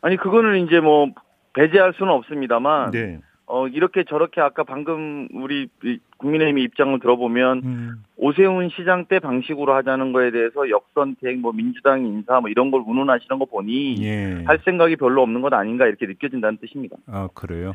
아니 0.00 0.16
그거는 0.16 0.66
이제 0.66 0.80
뭐 0.80 1.08
배제할 1.54 1.94
수는 1.96 2.12
없습니다만. 2.12 2.92
네. 2.92 3.20
어, 3.46 3.68
이렇게 3.68 4.04
저렇게 4.04 4.40
아까 4.40 4.64
방금 4.64 5.28
우리 5.32 5.68
국민의힘 6.16 6.58
입장을 6.58 6.98
들어보면 6.98 7.62
음. 7.64 8.02
오세훈 8.24 8.70
시장 8.70 9.04
때 9.04 9.18
방식으로 9.18 9.74
하자는 9.74 10.14
거에 10.14 10.30
대해서 10.30 10.70
역선택, 10.70 11.40
뭐 11.40 11.52
민주당 11.52 12.06
인사 12.06 12.40
뭐 12.40 12.48
이런 12.48 12.70
걸 12.70 12.82
운운하시는 12.86 13.38
거 13.38 13.44
보니 13.44 14.02
예. 14.02 14.42
할 14.46 14.60
생각이 14.64 14.96
별로 14.96 15.20
없는 15.20 15.42
것 15.42 15.52
아닌가 15.52 15.86
이렇게 15.86 16.06
느껴진다는 16.06 16.56
뜻입니다. 16.56 16.96
아, 17.06 17.28
그래요? 17.34 17.74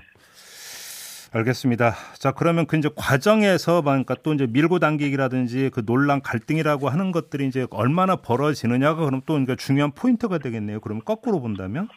알겠습니다. 1.32 1.94
자, 2.18 2.32
그러면 2.32 2.66
그 2.66 2.76
이제 2.78 2.90
과정에서 2.96 3.84
그러니까 3.84 4.16
또 4.24 4.34
이제 4.34 4.48
밀고 4.48 4.80
당기기라든지 4.80 5.70
그 5.72 5.86
논란 5.86 6.20
갈등이라고 6.24 6.90
하는 6.90 7.12
것들이 7.12 7.46
이제 7.46 7.68
얼마나 7.70 8.16
벌어지느냐가 8.16 9.06
그럼 9.06 9.22
또 9.28 9.34
그러니까 9.34 9.54
중요한 9.54 9.92
포인트가 9.92 10.40
되겠네요. 10.40 10.80
그러면 10.80 11.04
거꾸로 11.06 11.42
본다면? 11.42 11.90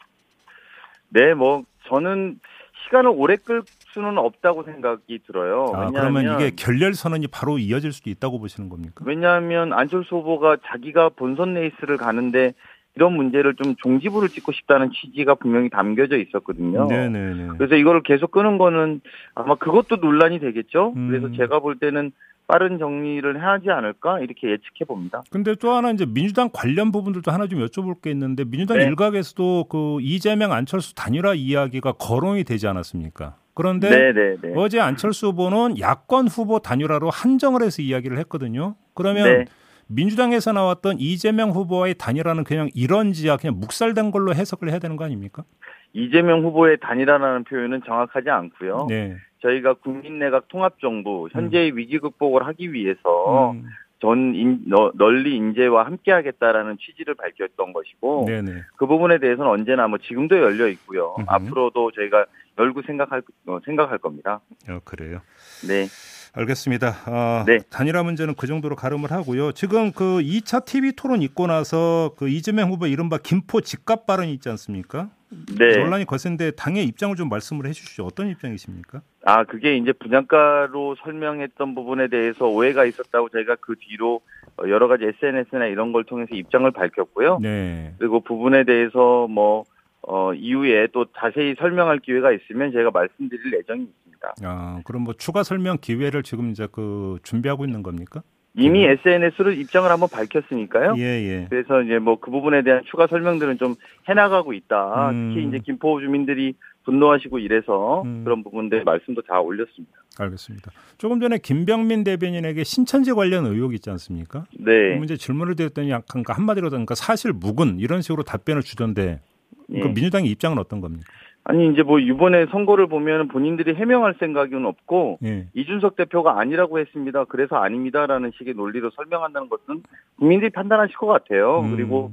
네, 1.09 1.33
뭐 1.33 1.65
저는 1.89 2.39
시간을 2.85 3.13
오래 3.15 3.37
끌 3.37 3.63
수는 3.93 4.19
없다고 4.19 4.65
생각이 4.65 5.21
들어요. 5.27 5.71
아, 5.75 5.91
그러면 5.91 6.35
이게 6.35 6.51
결렬 6.55 6.95
선언이 6.95 7.29
바로 7.29 7.59
이어질 7.59 7.93
수도 7.93 8.11
있다고 8.11 8.39
보시는 8.39 8.69
겁니까? 8.69 9.05
왜냐하면 9.07 9.73
안철수 9.73 10.17
후보가 10.17 10.59
자기가 10.67 11.11
본선 11.11 11.55
레이스를 11.55 11.97
가는데 11.97 12.55
이런 12.95 13.15
문제를 13.15 13.55
좀 13.55 13.75
종지부를 13.77 14.29
찍고 14.29 14.53
싶다는 14.53 14.91
취지가 14.91 15.37
분명히 15.37 15.71
담겨져 15.71 16.19
있었거든요. 16.19 16.87
네네네. 16.87 17.49
그래서 17.57 17.77
이걸 17.77 18.03
계속 18.03 18.31
끄는 18.31 18.59
거는 18.59 19.01
아마 19.35 19.55
그것도 19.55 19.97
논란이 19.97 20.41
되겠죠. 20.41 20.93
음. 20.97 21.09
그래서 21.09 21.33
제가 21.37 21.61
볼 21.61 21.79
때는 21.79 22.13
빠른 22.47 22.79
정리를 22.79 23.43
하지 23.43 23.71
않을까 23.71 24.21
이렇게 24.21 24.51
예측해 24.51 24.85
봅니다. 24.87 25.23
근데 25.31 25.55
또 25.55 25.71
하나 25.73 25.91
이제 25.91 26.05
민주당 26.05 26.51
관련 26.53 26.93
부분들도 26.93 27.31
하나 27.31 27.47
좀 27.47 27.65
여쭤볼 27.65 28.03
게 28.03 28.11
있는데 28.11 28.45
민주당 28.45 28.79
네. 28.79 28.85
일각에서도 28.85 29.65
그 29.71 29.99
이재명 30.03 30.53
안철수 30.53 30.95
단일화 30.95 31.35
이야기가 31.35 31.93
거론이 31.93 32.45
되지 32.45 32.67
않았습니까? 32.67 33.37
그런데 33.55 33.91
네네네. 33.91 34.13
네, 34.13 34.37
네. 34.49 34.53
어제 34.57 34.81
안철수 34.81 35.29
후보는 35.29 35.79
야권 35.79 36.29
후보 36.29 36.59
단일화로 36.59 37.11
한정을 37.11 37.63
해서 37.63 37.83
이야기를 37.83 38.19
했거든요. 38.19 38.77
그러면 38.95 39.25
네. 39.25 39.45
민주당에서 39.89 40.53
나왔던 40.53 40.97
이재명 40.99 41.51
후보와의 41.51 41.97
단일화는 41.99 42.45
그냥 42.45 42.71
이런지야 42.75 43.37
그냥 43.37 43.61
묵살된 43.61 44.11
걸로 44.11 44.35
해석을 44.35 44.71
해야 44.71 44.79
되는 44.79 44.97
거 44.97 45.05
아닙니까? 45.05 45.45
이재명 45.93 46.43
후보의 46.43 46.79
단일화라는 46.81 47.45
표현은 47.45 47.83
정확하지 47.85 48.31
않고요. 48.31 48.87
네. 48.89 49.17
저희가 49.41 49.75
국민내각 49.75 50.49
통합정부 50.49 51.29
현재의 51.33 51.73
음. 51.73 51.77
위기 51.77 51.99
극복을 51.99 52.47
하기 52.47 52.73
위해서 52.73 53.51
음. 53.51 53.67
전 54.03 54.35
인, 54.35 54.65
널리 54.95 55.37
인재와 55.37 55.87
함께하겠다라는 55.87 56.77
취지를 56.79 57.15
밝혔던 57.15 57.73
것이고 57.73 58.25
네네. 58.27 58.65
그 58.77 58.87
부분에 58.89 59.19
대해서는 59.19 59.49
언제나 59.49 59.87
뭐 59.87 59.99
지금도 59.99 60.37
열려 60.39 60.67
있고요. 60.67 61.15
음흠. 61.21 61.27
앞으로도 61.29 61.93
저희가 61.93 62.27
열고 62.59 62.83
생각할 62.83 63.23
어, 63.47 63.61
생각할 63.65 63.99
겁니다. 63.99 64.41
어, 64.69 64.81
그래요. 64.85 65.21
네. 65.69 65.87
알겠습니다. 66.35 66.97
어, 67.07 67.45
네. 67.47 67.61
단일화 67.71 68.03
문제는 68.03 68.35
그 68.35 68.49
정도로 68.49 68.75
가름을 68.75 69.13
하고요. 69.13 69.53
지금 69.53 69.93
그 69.93 70.19
2차 70.19 70.65
TV 70.65 70.93
토론 70.93 71.23
있고 71.23 71.47
나서 71.47 72.13
그 72.17 72.29
이재명 72.29 72.71
후보 72.71 72.89
이른바 72.89 73.19
김포 73.19 73.61
집값 73.61 74.07
발언이 74.07 74.33
있지 74.35 74.49
않습니까? 74.49 75.11
네. 75.57 75.77
논란이 75.77 76.07
거센데 76.07 76.51
당의 76.53 76.87
입장을 76.87 77.15
좀 77.15 77.29
말씀을 77.29 77.67
해 77.67 77.73
주시죠. 77.73 78.05
어떤 78.05 78.29
입장이십니까? 78.31 79.01
아, 79.25 79.45
그게 79.45 79.77
이제 79.77 79.93
분양가로 79.93 80.97
설명했던 81.03 81.75
부분에 81.75 82.09
대해서 82.09 82.47
오해가 82.47 82.85
있었다고 82.85 83.29
저희가 83.29 83.57
그 83.61 83.77
뒤로 83.77 84.21
여러 84.67 84.89
가지 84.89 85.05
SNS나 85.05 85.67
이런 85.67 85.93
걸 85.93 86.05
통해서 86.05 86.35
입장을 86.35 86.69
밝혔고요. 86.71 87.39
네. 87.41 87.95
그리고 87.99 88.21
부분에 88.21 88.65
대해서 88.65 89.29
뭐 89.29 89.65
어, 90.03 90.35
이후에 90.35 90.89
또 90.93 91.07
자세히 91.17 91.55
설명할 91.55 92.01
기회가 92.01 92.33
있으면 92.33 92.73
제가 92.73 92.91
말씀드릴 92.91 93.53
예정이 93.59 93.85
있습니다. 93.85 94.35
아, 94.45 94.81
그럼 94.85 95.03
뭐 95.03 95.15
추가 95.15 95.45
설명 95.45 95.79
기회를 95.81 96.25
지금 96.25 96.51
이제 96.51 96.67
그 96.71 97.19
준비하고 97.23 97.65
있는 97.65 97.83
겁니까? 97.83 98.23
이미 98.55 98.87
네. 98.87 98.97
SNS로 99.05 99.53
입장을 99.53 99.89
한번 99.89 100.09
밝혔으니까요. 100.11 100.95
예, 100.99 101.03
예. 101.03 101.47
그래서 101.49 101.81
이제 101.83 101.99
뭐 101.99 102.17
그 102.17 102.31
부분에 102.31 102.63
대한 102.63 102.83
추가 102.85 103.07
설명들은 103.07 103.57
좀 103.59 103.75
해나가고 104.09 104.53
있다. 104.53 105.11
음. 105.11 105.33
특히 105.35 105.49
이제 105.49 105.59
김포 105.65 106.01
주민들이 106.01 106.55
분노하시고 106.85 107.39
이래서 107.39 108.03
음. 108.03 108.23
그런 108.25 108.43
부분들 108.43 108.85
말씀도 108.85 109.23
다 109.23 109.41
올렸습니다. 109.41 109.95
알겠습니다. 110.19 110.71
조금 110.99 111.21
전에 111.21 111.39
김병민 111.39 112.05
대변인에게 112.05 112.65
신천지 112.65 113.13
관련 113.13 113.47
의혹이 113.47 113.77
있지 113.77 113.91
않습니까? 113.91 114.45
네. 114.59 114.95
그 114.95 114.99
문제 114.99 115.17
질문을 115.17 115.57
드렸더니 115.57 115.91
약간 115.91 116.23
그 116.23 116.33
한마디로 116.33 116.71
그러니까 116.71 116.95
사실 116.95 117.33
묵은 117.33 117.79
이런 117.79 118.03
식으로 118.03 118.23
답변을 118.23 118.63
주던데 118.63 119.21
그 119.69 119.79
예. 119.79 119.83
민주당의 119.85 120.31
입장은 120.31 120.59
어떤 120.59 120.81
겁니까? 120.81 121.05
아니 121.45 121.73
이제 121.73 121.83
뭐 121.83 121.99
이번에 121.99 122.47
선거를 122.47 122.87
보면 122.87 123.29
본인들이 123.29 123.75
해명할 123.75 124.15
생각은 124.21 124.65
없고 124.65 125.19
예. 125.25 125.49
이준석 125.55 125.97
대표가 125.97 126.39
아니라고 126.39 126.79
했습니다. 126.79 127.25
그래서 127.25 127.57
아닙니다라는 127.57 128.31
식의 128.39 128.55
논리로 128.55 128.91
설명한다는 128.91 129.49
것은 129.49 129.83
국민들이 130.19 130.51
판단하실 130.51 130.97
것 130.97 131.07
같아요. 131.07 131.61
음. 131.61 131.75
그리고 131.75 132.13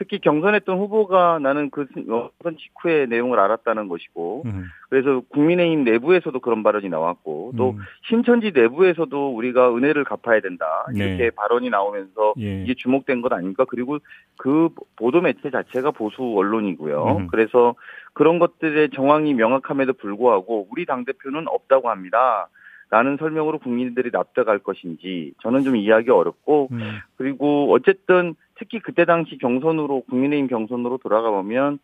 특히 0.00 0.18
경선했던 0.18 0.78
후보가 0.78 1.40
나는 1.40 1.68
그선 1.68 2.56
직후에 2.58 3.04
내용을 3.04 3.38
알았다는 3.38 3.88
것이고 3.88 4.44
음. 4.46 4.64
그래서 4.88 5.20
국민의힘 5.28 5.84
내부에서도 5.84 6.40
그런 6.40 6.62
발언이 6.62 6.88
나왔고 6.88 7.52
또 7.58 7.72
음. 7.72 7.80
신천지 8.08 8.50
내부에서도 8.50 9.36
우리가 9.36 9.76
은혜를 9.76 10.04
갚아야 10.04 10.40
된다 10.40 10.86
이렇게 10.94 11.24
네. 11.24 11.30
발언이 11.30 11.68
나오면서 11.68 12.32
예. 12.40 12.62
이게 12.62 12.72
주목된 12.72 13.20
것 13.20 13.30
아닙니까? 13.34 13.66
그리고 13.68 13.98
그 14.38 14.70
보도 14.96 15.20
매체 15.20 15.50
자체가 15.50 15.90
보수 15.90 16.22
언론이고요. 16.22 17.18
음. 17.18 17.26
그래서 17.26 17.74
그런 18.14 18.38
것들의 18.38 18.90
정황이 18.94 19.34
명확함에도 19.34 19.92
불구하고 19.92 20.66
우리 20.70 20.86
당 20.86 21.04
대표는 21.04 21.46
없다고 21.46 21.90
합니다. 21.90 22.48
라는 22.92 23.18
설명으로 23.18 23.58
국민들이 23.58 24.10
납득할 24.12 24.58
것인지 24.58 25.32
저는 25.42 25.62
좀 25.62 25.76
이해하기 25.76 26.10
어렵고 26.10 26.70
음. 26.72 26.98
그리고 27.16 27.72
어쨌든 27.72 28.34
특히 28.60 28.78
그때 28.78 29.06
당시 29.06 29.38
경선으로 29.38 30.02
국민의힘 30.02 30.46
경선으로 30.46 30.98
돌아가 30.98 31.30
보면 31.30 31.78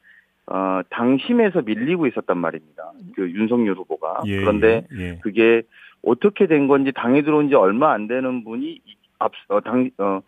어 0.47 0.81
당심에서 0.91 1.63
밀리고 1.63 2.07
있었단 2.07 2.39
말입니다. 2.39 2.93
그 3.17 3.29
윤석열 3.31 3.75
후보가 3.75 4.23
예, 4.27 4.37
그런데 4.37 4.87
예. 4.97 5.19
그게 5.23 5.63
어떻게 6.05 6.47
된 6.47 6.69
건지 6.69 6.93
당에 6.95 7.23
들어온 7.23 7.49
지 7.49 7.55
얼마 7.55 7.93
안 7.93 8.07
되는 8.07 8.45
분이 8.45 8.81
앞당어 9.19 9.89
어, 9.99 10.23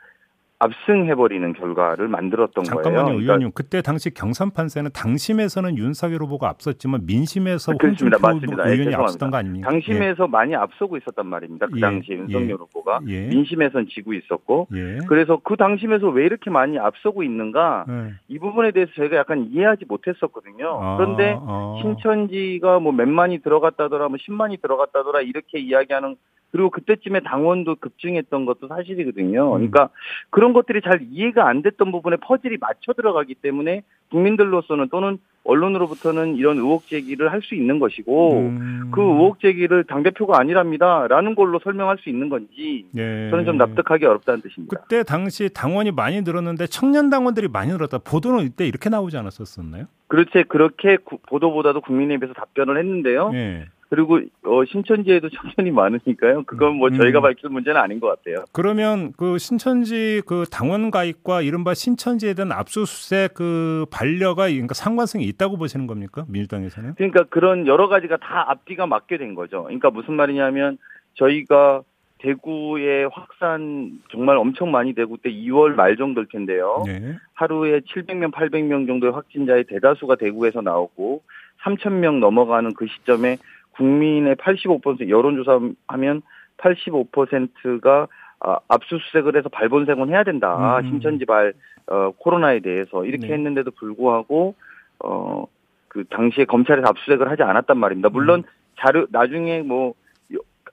압승해버리는 0.61 1.53
결과를 1.53 2.09
만들었던 2.09 2.65
잠깐만요, 2.65 2.83
거예요. 2.83 2.97
잠깐만요, 2.97 3.23
의원님. 3.23 3.51
그때 3.55 3.81
당시 3.81 4.13
경선 4.13 4.51
판세는 4.51 4.91
당심에서는 4.93 5.79
윤석열 5.79 6.23
후보가 6.23 6.49
앞섰지만 6.49 7.07
민심에서 7.07 7.73
홍준표 7.81 8.17
의원이 8.63 8.91
예, 8.91 8.95
앞섰던 8.95 9.31
거 9.31 9.37
아닙니까? 9.37 9.71
당심에서 9.71 10.25
예. 10.25 10.29
많이 10.29 10.57
앞서고 10.57 10.97
있었단 10.97 11.27
말입니다. 11.27 11.67
그 11.67 11.77
예, 11.77 11.81
당시 11.81 12.09
예, 12.11 12.17
윤석열 12.17 12.57
후보가 12.57 13.01
예. 13.07 13.29
민심에선 13.29 13.87
지고 13.89 14.15
있었고 14.15 14.67
예. 14.75 14.99
그래서 15.09 15.41
그 15.45 15.57
당심에서 15.57 16.09
왜 16.09 16.27
이렇게 16.27 16.51
많이 16.51 16.77
앞서고 16.79 17.23
있는가 17.23 17.87
이 18.27 18.39
부분에 18.39 18.73
대해서 18.73 18.91
저희가 18.97 19.17
약간 19.17 19.49
이해하지 19.53 19.85
못했었거든요. 19.87 20.79
아, 20.83 20.97
그런데 20.97 21.39
아. 21.41 21.77
신천지가 21.81 22.81
뭐 22.81 22.91
몇만이 22.93 23.39
들어갔다더라, 23.43 24.09
뭐 24.09 24.17
10만이 24.17 24.61
들어갔다더라 24.61 25.21
이렇게 25.21 25.61
이야기하는 25.61 26.17
그리고 26.53 26.71
그때쯤에 26.71 27.21
당원도 27.21 27.77
급증했던 27.77 28.47
것도 28.47 28.69
사실이거든요. 28.69 29.47
음. 29.47 29.53
그러니까 29.53 29.91
그런 30.31 30.53
것들이 30.53 30.81
잘 30.83 31.01
이해가 31.11 31.49
안 31.49 31.63
됐던 31.63 31.93
부분에 31.93 32.17
퍼즐이 32.17 32.57
맞춰 32.61 32.93
들어가기 32.93 33.35
때문에 33.35 33.83
국민들로서는 34.11 34.89
또는 34.89 35.19
언론으로부터는 35.45 36.37
이런 36.37 36.59
의혹 36.59 36.87
제기를 36.89 37.33
할 37.33 37.39
수 37.43 37.55
있는 37.55 37.79
것이고 37.79 38.39
음. 38.41 38.91
그 38.93 39.01
의혹 39.01 39.41
제기를 39.41 39.85
당 39.85 40.03
대표가 40.03 40.39
아니랍니다라는 40.41 41.35
걸로 41.35 41.59
설명할 41.61 41.97
수 41.99 42.11
있는 42.11 42.29
건지 42.29 42.87
예. 42.97 43.29
저는 43.31 43.45
좀 43.45 43.57
납득하기 43.57 44.05
어렵다는 44.05 44.43
뜻입니다. 44.43 44.77
그때 44.77 45.03
당시 45.03 45.49
당원이 45.49 45.93
많이 45.93 46.21
늘었는데 46.23 46.67
청년 46.67 47.11
당원들이 47.11 47.49
많이 47.49 47.73
늘었다. 47.73 47.99
보도는 47.99 48.45
이때 48.45 48.67
이렇게 48.67 48.91
나오지 48.91 49.17
않았었나요? 49.17 49.85
그렇지 50.09 50.45
그렇게 50.49 50.99
보도보다도 51.29 51.81
국민의힘에서 51.81 52.33
답변을 52.35 52.79
했는데요. 52.79 53.31
예. 53.35 53.67
그리고 53.91 54.21
어, 54.45 54.65
신천지에도 54.67 55.29
청년이 55.31 55.71
많으니까요. 55.71 56.45
그건 56.45 56.77
뭐 56.77 56.91
저희가 56.91 57.21
음. 57.21 57.23
밝힐 57.23 57.49
문제는 57.49 57.81
아닌 57.81 58.01
것 58.01 58.09
같아요. 58.09 58.45
그러면 58.53 59.13
그 59.17 59.39
신천지 59.39 60.23
그 60.27 60.45
당원 60.51 60.91
가입과 60.91 61.43
이른바 61.43 61.75
신천지에 61.75 62.35
대한 62.35 62.53
압수수색 62.53 63.35
그 63.35 63.87
반려가 63.91 64.49
그러니까 64.49 64.75
상관성이 64.75 65.25
있다고 65.25 65.57
보시는 65.57 65.87
겁니까? 65.87 66.25
민주당에서는? 66.29 66.95
그러니까 66.97 67.25
그런 67.25 67.67
여러 67.67 67.89
가지가 67.89 68.19
다 68.19 68.45
앞뒤가 68.49 68.87
맞게 68.87 69.17
된 69.17 69.35
거죠. 69.35 69.65
그러니까 69.65 69.91
무슨 69.91 70.15
말이냐면 70.15 70.77
저희가 71.15 71.83
대구의 72.19 73.09
확산 73.13 74.01
정말 74.11 74.37
엄청 74.37 74.71
많이 74.71 74.93
되고 74.93 75.17
때 75.17 75.31
2월 75.31 75.75
말 75.75 75.97
정도일 75.97 76.27
텐데요. 76.31 76.83
네. 76.85 77.17
하루에 77.35 77.81
700명, 77.81 78.33
800명 78.33 78.87
정도의 78.87 79.13
확진자의 79.13 79.65
대다수가 79.65 80.17
대구에서 80.17 80.61
나오고 80.61 81.23
3,000명 81.63 82.19
넘어가는 82.19 82.75
그 82.75 82.87
시점에 82.87 83.37
국민의 83.79 84.35
85% 84.37 85.09
여론조사하면 85.09 86.23
85%가 86.59 88.09
아, 88.41 88.59
압수수색을 88.69 89.37
해서 89.37 89.49
발본색은 89.49 90.11
해야 90.11 90.23
된다. 90.25 90.79
음. 90.79 90.91
신천지발 90.91 91.55
어, 91.87 92.11
코로나에 92.19 92.61
대해서 92.61 93.05
이렇게 93.05 93.29
네. 93.29 93.35
했는데도 93.35 93.71
불구하고 93.73 94.55
어, 95.01 95.45
그 95.89 96.05
당시에 96.05 96.45
검찰에서 96.45 96.89
압수수색을 96.89 97.31
하지 97.31 97.43
않았단 97.43 97.79
말입니다. 97.79 98.11
물론 98.11 98.41
음. 98.41 98.45
자료 98.81 99.07
나중에 99.11 99.63
뭐 99.63 99.95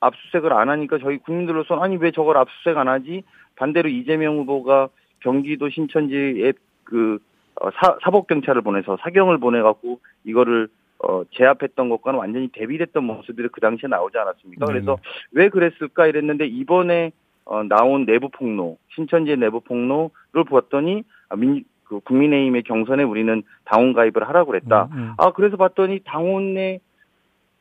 압수수색을 0.01 0.51
안 0.51 0.69
하니까 0.69 0.97
저희 0.99 1.17
국민들로서는 1.17 1.81
아니 1.81 1.95
왜 1.97 2.11
저걸 2.11 2.37
압수수색 2.37 2.77
안 2.77 2.87
하지? 2.87 3.23
반대로 3.55 3.89
이재명 3.89 4.37
후보가 4.39 4.89
경기도 5.21 5.69
신천지에 5.69 6.53
그 6.83 7.19
어, 7.61 7.69
사, 7.71 7.97
사복경찰을 8.03 8.61
보내서 8.61 8.97
사경을 9.01 9.37
보내갖고 9.39 9.99
이거를 10.25 10.67
어, 11.07 11.23
제압했던 11.31 11.89
것과는 11.89 12.19
완전히 12.19 12.47
대비됐던 12.47 13.03
모습들이 13.03 13.49
그 13.51 13.61
당시에 13.61 13.87
나오지 13.87 14.17
않았습니까? 14.17 14.65
네. 14.65 14.73
그래서 14.73 14.97
왜 15.31 15.49
그랬을까 15.49 16.07
이랬는데 16.07 16.47
이번에 16.47 17.11
어, 17.45 17.63
나온 17.63 18.05
내부 18.05 18.29
폭로, 18.29 18.77
신천지의 18.95 19.37
내부 19.37 19.61
폭로를 19.61 20.43
보았더니 20.47 21.03
아, 21.29 21.35
민, 21.35 21.63
그 21.83 21.99
국민의힘의 21.99 22.63
경선에 22.63 23.03
우리는 23.03 23.43
당원 23.65 23.93
가입을 23.93 24.27
하라고 24.27 24.51
그랬다. 24.51 24.89
음, 24.91 24.97
음. 24.97 25.13
아 25.17 25.31
그래서 25.31 25.57
봤더니 25.57 25.99
당원에 26.05 26.79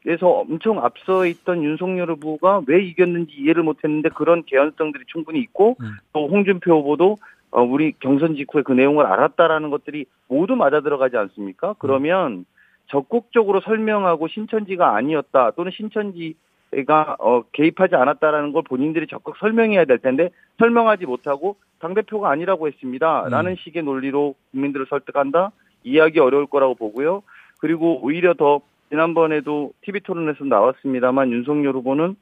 그래서 0.03 0.29
엄청 0.29 0.83
앞서 0.83 1.27
있던 1.27 1.63
윤석열 1.63 2.11
후보가 2.11 2.63
왜 2.67 2.83
이겼는지 2.83 3.35
이해를 3.37 3.63
못했는데 3.63 4.09
그런 4.11 4.45
개연성들이 4.45 5.05
충분히 5.09 5.41
있고 5.41 5.77
음. 5.81 5.93
또 6.15 6.29
홍준표 6.29 6.79
후보도 6.79 7.19
어, 7.51 7.63
우리 7.63 7.93
경선 8.01 8.37
직후에 8.37 8.63
그 8.63 8.73
내용을 8.73 9.07
알았다라는 9.07 9.71
것들이 9.71 10.07
모두 10.29 10.57
맞아 10.57 10.81
들어가지 10.81 11.17
않습니까? 11.19 11.75
그러면 11.79 12.47
적극적으로 12.87 13.61
설명하고 13.61 14.29
신천지가 14.29 14.95
아니었다 14.95 15.53
또는 15.53 15.73
신천지가 15.73 17.17
어, 17.19 17.43
개입하지 17.53 17.95
않았다라는 17.95 18.53
걸 18.53 18.63
본인들이 18.63 19.07
적극 19.07 19.37
설명해야 19.39 19.85
될 19.85 19.99
텐데 19.99 20.31
설명하지 20.59 21.07
못하고 21.07 21.57
당 21.81 21.95
대표가 21.95 22.31
아니라고 22.31 22.67
했습니다라는 22.69 23.53
음. 23.53 23.57
식의 23.57 23.83
논리로 23.83 24.35
국민들을 24.53 24.87
설득한다 24.89 25.53
이해하기 25.85 26.19
어려울 26.19 26.47
거라고 26.47 26.75
보고요. 26.75 27.23
그리고 27.59 28.01
오히려 28.03 28.35
더 28.35 28.61
지난번에도 28.91 29.73
TV 29.83 30.01
토론에서 30.01 30.45
나왔습니다만 30.45 31.33
윤석열 31.33 31.75
후보는 31.75 32.17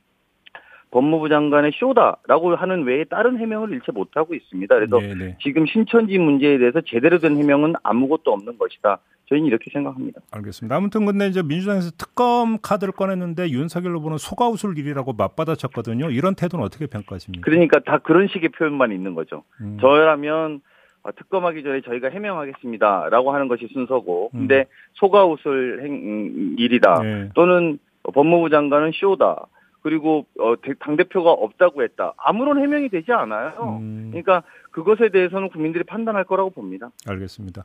법무부 0.91 1.29
장관의 1.29 1.73
쇼다라고 1.75 2.55
하는 2.55 2.85
외에 2.85 3.05
다른 3.05 3.39
해명을 3.39 3.71
일체 3.73 3.93
못하고 3.93 4.35
있습니다. 4.35 4.75
그래서 4.75 4.99
네네. 4.99 5.15
네. 5.15 5.37
지금 5.41 5.67
신천지 5.67 6.19
문제에 6.19 6.59
대해서 6.59 6.81
제대로 6.83 7.19
된 7.19 7.37
해명은 7.37 7.75
아무것도 7.83 8.31
없는 8.31 8.59
것이다. 8.59 8.99
저희는 9.33 9.47
이렇게 9.47 9.71
생각합니다. 9.73 10.21
알겠습니다. 10.31 10.77
아무튼 10.77 11.07
근데 11.07 11.27
이제 11.27 11.43
민주당에서 11.43 11.91
특검 11.97 12.59
카드를 12.61 12.93
꺼냈는데 12.93 13.51
윤석열 13.51 13.97
후보는 13.97 14.19
속아웃을 14.19 14.77
일이라고 14.77 15.15
맞받아쳤거든요. 15.15 16.11
이런 16.11 16.35
태도는 16.35 16.65
어떻게 16.65 16.87
평가하십니까? 16.87 17.45
그러니까 17.45 17.81
다 17.81 17.99
그런 17.99 18.29
식의 18.29 18.51
표현만 18.51 18.93
있는 18.93 19.15
거죠. 19.15 19.45
음. 19.61 19.79
저라면 19.81 20.61
아, 21.05 21.11
특검하기 21.11 21.65
전에 21.65 21.81
저희가 21.81 22.11
해명하겠습니다라고 22.11 23.33
하는 23.35 23.49
것이 23.49 23.67
순서고, 23.73 24.31
음. 24.35 24.39
근데 24.39 24.67
속아웃을 24.95 25.83
행, 25.83 25.95
음, 25.95 26.55
일이다 26.59 27.03
네. 27.03 27.29
또는 27.35 27.81
법무부 28.15 28.51
장관은 28.51 28.93
쇼다. 28.95 29.47
그리고 29.83 30.27
어, 30.39 30.55
당 30.79 30.95
대표가 30.97 31.33
없다고 31.33 31.83
했다. 31.83 32.15
아무런 32.17 32.63
해명이 32.63 32.89
되지 32.89 33.11
않아요. 33.11 33.81
음. 33.81 34.11
그러니까 34.11 34.45
그것에 34.71 35.09
대해서는 35.09 35.49
국민들이 35.49 35.83
판단할 35.83 36.23
거라고 36.23 36.51
봅니다. 36.51 36.91
알겠습니다. 37.09 37.65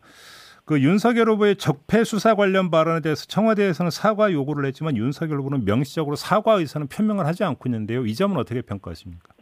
그 0.67 0.82
윤석열 0.82 1.30
후보의 1.30 1.56
적폐 1.56 2.03
수사 2.03 2.36
관련 2.36 2.69
발언에 2.69 2.99
대해서 2.99 3.25
청와대에서는 3.25 3.89
사과 3.89 4.34
요구를 4.34 4.65
했지만 4.65 4.97
윤석열 4.97 5.39
후보는 5.39 5.63
명시적으로 5.63 6.17
사과 6.17 6.56
의사는 6.56 6.88
표명을 6.88 7.25
하지 7.25 7.45
않고 7.45 7.69
있는데요. 7.69 8.06
이 8.06 8.13
점은 8.13 8.36
어떻게 8.36 8.62
평가하십니까? 8.62 9.34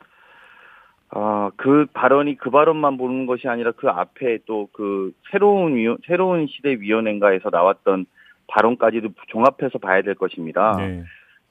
아, 1.09 1.49
그 1.55 1.87
발언이 1.93 2.37
그 2.37 2.51
발언만 2.51 2.97
보는 2.97 3.25
것이 3.25 3.47
아니라 3.47 3.71
그 3.71 3.89
앞에 3.89 4.39
또 4.45 4.67
그 4.71 5.13
새로운 5.31 5.75
위원, 5.75 5.97
새로운 6.05 6.45
시대 6.47 6.75
위원회인가에서 6.79 7.49
나왔던 7.49 8.05
발언까지도 8.47 9.09
종합해서 9.27 9.79
봐야 9.79 10.03
될 10.03 10.13
것입니다. 10.13 10.75
네. 10.77 11.03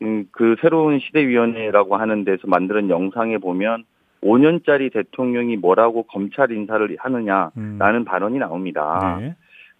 음, 0.02 0.28
그 0.30 0.54
새로운 0.60 1.00
시대 1.00 1.26
위원회라고 1.26 1.96
하는 1.96 2.24
데서 2.24 2.46
만드는 2.46 2.90
영상에 2.90 3.38
보면 3.38 3.84
5년짜리 4.22 4.92
대통령이 4.92 5.56
뭐라고 5.56 6.04
검찰 6.04 6.52
인사를 6.52 6.96
하느냐라는 6.98 7.52
음. 7.56 8.04
발언이 8.04 8.38
나옵니다. 8.38 9.18
네. 9.20 9.34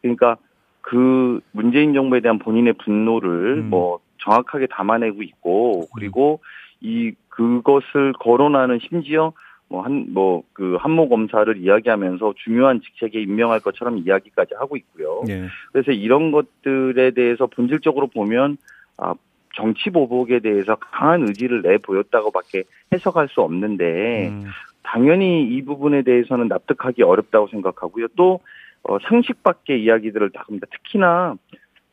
그러니까 0.04 0.36
그 0.82 1.40
문재인 1.52 1.94
정부에 1.94 2.20
대한 2.20 2.38
본인의 2.38 2.74
분노를 2.74 3.62
음. 3.64 3.70
뭐 3.70 4.00
정확하게 4.18 4.66
담아내고 4.66 5.22
있고 5.22 5.86
그리고 5.94 6.40
이 6.80 7.12
그것을 7.30 8.12
거론하는 8.20 8.78
심지어 8.88 9.32
뭐 9.68 9.82
한 9.82 10.12
뭐 10.12 10.42
그 10.52 10.76
한모 10.78 11.08
검사를 11.08 11.56
이야기하면서 11.56 12.34
중요한 12.44 12.80
직책에 12.82 13.20
임명할 13.22 13.60
것처럼 13.60 13.98
이야기까지 13.98 14.54
하고 14.54 14.76
있고요. 14.76 15.22
네. 15.26 15.46
그래서 15.72 15.90
이런 15.90 16.30
것들에 16.32 17.12
대해서 17.12 17.46
본질적으로 17.46 18.08
보면 18.08 18.58
아 18.98 19.14
정치 19.56 19.88
보복에 19.90 20.40
대해서 20.40 20.74
강한 20.76 21.22
의지를 21.26 21.62
내 21.62 21.78
보였다고밖에 21.78 22.64
해석할 22.92 23.28
수 23.28 23.40
없는데 23.40 24.28
음. 24.28 24.44
당연히 24.82 25.44
이 25.44 25.62
부분에 25.62 26.02
대해서는 26.02 26.48
납득하기 26.48 27.02
어렵다고 27.02 27.48
생각하고요. 27.48 28.08
또 28.16 28.40
어, 28.85 28.99
상식 29.09 29.42
밖의 29.42 29.83
이야기들을 29.83 30.31
다 30.31 30.44
합니다. 30.47 30.66
특히나 30.70 31.37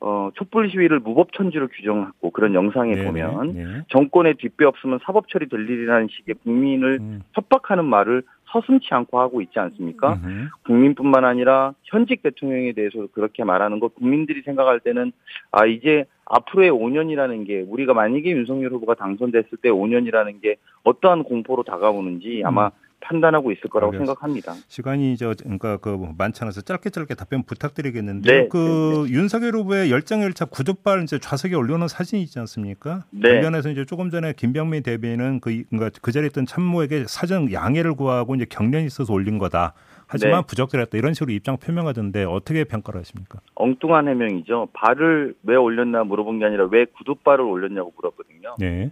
어, 0.02 0.32
촛불 0.34 0.70
시위를 0.72 1.00
무법천지로 1.00 1.68
규정하고 1.68 2.32
그런 2.32 2.56
영상에 2.56 2.96
네네, 2.96 3.06
보면 3.06 3.54
네. 3.54 3.66
정권의 3.90 4.36
뒷배 4.36 4.66
없으면 4.66 5.00
사법 5.04 5.30
처리 5.30 5.48
될 5.48 5.62
일이라는 5.70 6.08
식의 6.10 6.36
국민을 6.44 6.98
음. 7.00 7.22
협박하는 7.34 7.86
말을 7.86 8.24
서슴치 8.52 8.88
않고 8.92 9.20
하고 9.20 9.42
있지 9.42 9.60
않습니까? 9.60 10.16
음흠. 10.16 10.48
국민뿐만 10.66 11.24
아니라 11.24 11.74
현직 11.84 12.22
대통령에 12.24 12.74
대해서 12.74 13.08
그렇게 13.14 13.44
말하는 13.44 13.80
것 13.80 13.96
국민들이 13.96 14.42
생각할 14.42 14.80
때는 14.82 15.12
아 15.52 15.66
이제 15.66 16.06
앞으로의 16.26 16.72
5년이라는 16.72 17.46
게 17.46 17.62
우리가 17.62 17.94
만약에 17.94 18.32
윤석열 18.32 18.72
후보가 18.72 18.96
당선됐을 18.96 19.60
때 19.62 19.70
5년이라는 19.70 20.42
게 20.42 20.56
어떠한 20.84 21.24
공포로 21.24 21.64
다가오는지 21.64 22.42
아마 22.44 22.68
음. 22.68 22.72
판단하고 23.02 23.52
있을 23.52 23.70
거라고 23.70 23.92
알겠습니다. 23.92 24.14
생각합니다. 24.14 24.54
시간이 24.68 25.18
저 25.18 25.34
그러니까 25.42 25.78
그 25.78 25.98
많지 26.18 26.44
않아서 26.44 26.62
짧게 26.62 26.90
짧게 26.90 27.16
답변 27.16 27.44
부탁드리겠는데 27.44 28.32
네. 28.32 28.48
그 28.48 28.58
네, 28.58 29.12
네. 29.12 29.20
윤석열 29.20 29.56
후보의 29.56 29.92
열정 29.92 30.22
열차 30.24 30.46
구두발 30.46 31.04
이제 31.04 31.20
좌석에 31.20 31.56
올려놓은 31.56 31.88
사진이 31.88 32.22
있지 32.24 32.40
않습니까? 32.40 33.04
네. 33.10 33.30
관련해서 33.30 33.70
이제 33.70 33.86
조금 33.86 34.10
전에 34.10 34.34
김병민 34.34 34.84
대변인은 34.84 35.40
그 35.42 35.64
그러니까 35.70 35.92
그 36.02 36.12
자리에 36.12 36.28
있던 36.28 36.46
참모에게 36.46 37.06
사전 37.08 37.52
양해를 37.52 37.96
구하고 37.96 38.36
이제 38.36 38.46
경련이 38.50 38.86
있어서 38.86 39.14
올린 39.14 39.38
거다. 39.38 39.74
하지만 40.08 40.42
네. 40.42 40.48
부적절했다 40.48 40.98
이런 40.98 41.14
식으로 41.14 41.32
입장 41.32 41.56
표명하던데 41.56 42.26
어떻게 42.26 42.66
평가를 42.66 43.00
하십니까? 43.00 43.40
엉뚱한 43.56 44.10
해명이죠. 44.10 44.68
발을 44.74 45.36
왜 45.44 45.56
올렸나 45.56 46.04
물어본 46.04 46.40
게 46.40 46.46
아니라 46.46 46.68
왜 46.70 46.84
구두발을 46.86 47.46
올렸냐고 47.46 47.94
물었거든요. 47.96 48.56
네. 48.60 48.92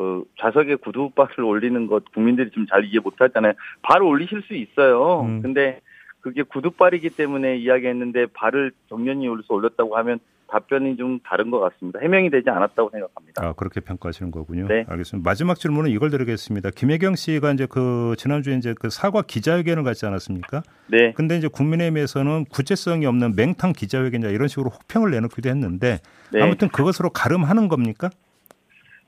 그 0.00 0.24
좌석에 0.40 0.76
구두발을 0.76 1.44
올리는 1.44 1.86
것 1.86 2.10
국민들이 2.14 2.50
좀 2.52 2.64
잘 2.70 2.86
이해 2.86 3.00
못하잖아요. 3.00 3.52
발을 3.82 4.06
올리실 4.06 4.42
수 4.46 4.54
있어요. 4.54 5.22
음. 5.22 5.42
근데 5.42 5.80
그게 6.20 6.42
구두발이기 6.42 7.10
때문에 7.10 7.58
이야기했는데 7.58 8.26
발을 8.32 8.72
정면이 8.88 9.28
올려서 9.28 9.52
올렸다고 9.52 9.96
하면 9.98 10.18
답변이 10.48 10.96
좀 10.96 11.20
다른 11.24 11.50
것 11.50 11.60
같습니다. 11.60 11.98
해명이 12.00 12.30
되지 12.30 12.48
않았다고 12.48 12.90
생각합니다. 12.90 13.44
아 13.46 13.52
그렇게 13.52 13.80
평가하시는 13.80 14.30
거군요. 14.30 14.68
네. 14.68 14.84
알겠습니다. 14.88 15.28
마지막 15.28 15.58
질문은 15.58 15.90
이걸 15.90 16.10
드리겠습니다. 16.10 16.70
김혜경 16.70 17.16
씨가 17.16 17.52
이제 17.52 17.66
그 17.68 18.14
지난주에 18.16 18.54
이제 18.56 18.74
그 18.78 18.88
사과 18.88 19.20
기자회견을 19.20 19.82
갖지 19.82 20.06
않았습니까? 20.06 20.62
네. 20.86 21.12
근데 21.12 21.36
이제 21.36 21.46
국민의힘에서는 21.48 22.46
구체성이 22.46 23.04
없는 23.04 23.34
맹탕 23.36 23.74
기자회견이다 23.74 24.30
이런 24.30 24.48
식으로 24.48 24.70
혹평을 24.70 25.10
내놓기도 25.10 25.50
했는데 25.50 25.98
네. 26.32 26.42
아무튼 26.42 26.68
그것으로 26.68 27.10
가름하는 27.10 27.68
겁니까? 27.68 28.08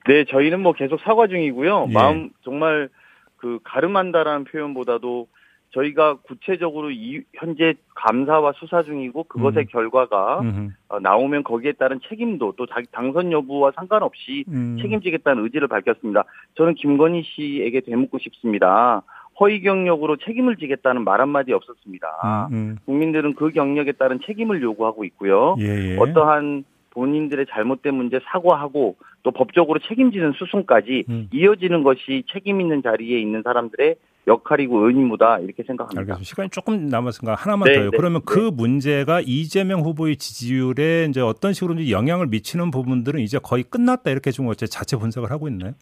네, 0.06 0.24
저희는 0.24 0.60
뭐 0.60 0.72
계속 0.72 1.00
사과 1.00 1.26
중이고요. 1.26 1.86
예. 1.88 1.92
마음 1.92 2.30
정말 2.42 2.88
그 3.36 3.58
가름한다라는 3.64 4.44
표현보다도 4.44 5.28
저희가 5.70 6.16
구체적으로 6.22 6.90
이 6.90 7.22
현재 7.34 7.74
감사와 7.94 8.52
수사 8.56 8.82
중이고 8.82 9.24
그것의 9.24 9.64
음. 9.64 9.66
결과가 9.70 10.42
어, 10.88 11.00
나오면 11.00 11.44
거기에 11.44 11.72
따른 11.72 11.98
책임도 12.08 12.54
또 12.56 12.66
자기 12.66 12.86
당선 12.92 13.32
여부와 13.32 13.72
상관없이 13.74 14.44
음. 14.48 14.76
책임지겠다는 14.80 15.42
의지를 15.44 15.68
밝혔습니다. 15.68 16.24
저는 16.56 16.74
김건희 16.74 17.22
씨에게 17.22 17.80
되묻고 17.80 18.18
싶습니다. 18.18 19.02
허위 19.40 19.62
경력으로 19.62 20.16
책임을 20.18 20.56
지겠다는 20.56 21.04
말 21.04 21.20
한마디 21.20 21.52
없었습니다. 21.52 22.48
음, 22.52 22.54
음. 22.54 22.78
국민들은 22.84 23.34
그 23.34 23.50
경력에 23.50 23.92
따른 23.92 24.20
책임을 24.26 24.62
요구하고 24.62 25.04
있고요. 25.04 25.56
예, 25.58 25.92
예. 25.92 25.96
어떠한 25.98 26.64
본인들의 26.92 27.46
잘못된 27.50 27.94
문제 27.94 28.20
사과하고 28.24 28.96
또 29.22 29.30
법적으로 29.30 29.78
책임지는 29.80 30.32
수순까지 30.32 31.04
음. 31.08 31.28
이어지는 31.32 31.82
것이 31.82 32.24
책임 32.32 32.60
있는 32.60 32.82
자리에 32.82 33.20
있는 33.20 33.42
사람들의 33.42 33.96
역할이고 34.26 34.86
의무다 34.86 35.40
이렇게 35.40 35.64
생각합니다. 35.64 36.00
알겠습니다. 36.00 36.24
시간이 36.24 36.50
조금 36.50 36.86
남았으니까 36.86 37.34
하나만 37.34 37.66
네, 37.66 37.74
더요. 37.74 37.90
네, 37.90 37.96
그러면 37.96 38.20
네. 38.20 38.24
그 38.26 38.50
문제가 38.52 39.20
이재명 39.24 39.80
후보의 39.80 40.16
지지율에 40.16 41.06
이제 41.08 41.20
어떤 41.20 41.52
식으로 41.52 41.90
영향을 41.90 42.28
미치는 42.28 42.70
부분들은 42.70 43.20
이제 43.20 43.38
거의 43.42 43.64
끝났다 43.64 44.10
이렇게 44.10 44.30
좀 44.30 44.46
어째 44.46 44.66
자체 44.66 44.96
분석을 44.96 45.30
하고 45.30 45.48
있나요? 45.48 45.72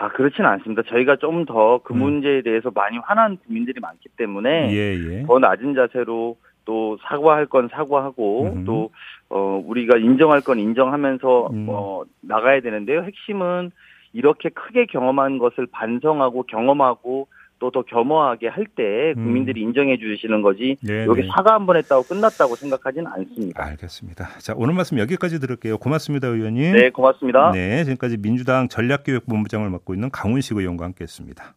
아 0.00 0.08
그렇지는 0.10 0.48
않습니다. 0.50 0.82
저희가 0.88 1.16
좀 1.16 1.44
더그 1.44 1.92
음. 1.92 1.98
문제에 1.98 2.42
대해서 2.42 2.70
많이 2.72 2.98
화난 2.98 3.36
국민들이 3.36 3.80
많기 3.80 4.08
때문에 4.16 4.72
예, 4.72 4.94
예. 4.94 5.22
더 5.26 5.38
낮은 5.38 5.74
자세로 5.74 6.36
또 6.68 6.98
사과할 7.08 7.46
건 7.46 7.70
사과하고 7.72 8.42
음. 8.44 8.64
또 8.66 8.90
어, 9.30 9.58
우리가 9.64 9.96
인정할 9.96 10.42
건 10.42 10.58
인정하면서 10.58 11.46
음. 11.50 11.66
어, 11.70 12.02
나가야 12.20 12.60
되는데요. 12.60 13.04
핵심은 13.04 13.70
이렇게 14.12 14.50
크게 14.50 14.84
경험한 14.84 15.38
것을 15.38 15.66
반성하고 15.72 16.42
경험하고 16.42 17.26
또 17.58 17.70
더 17.70 17.82
겸허하게 17.82 18.48
할때 18.48 19.14
음. 19.16 19.24
국민들이 19.24 19.62
음. 19.62 19.68
인정해 19.68 19.96
주시는 19.98 20.42
거지 20.42 20.76
네네. 20.86 21.06
여기 21.06 21.22
네. 21.22 21.28
사과 21.34 21.54
한 21.54 21.66
번 21.66 21.76
했다고 21.76 22.02
끝났다고 22.04 22.54
생각하지는 22.54 23.06
않습니다. 23.06 23.64
알겠습니다. 23.64 24.38
자 24.38 24.52
오늘 24.56 24.74
말씀 24.74 24.98
여기까지 24.98 25.40
들을게요. 25.40 25.78
고맙습니다, 25.78 26.28
의원님. 26.28 26.72
네, 26.72 26.90
고맙습니다. 26.90 27.50
네, 27.52 27.82
지금까지 27.84 28.18
민주당 28.18 28.68
전략기획본부장을 28.68 29.70
맡고 29.70 29.94
있는 29.94 30.10
강훈식 30.10 30.56
의원과 30.58 30.84
함께했습니다. 30.84 31.54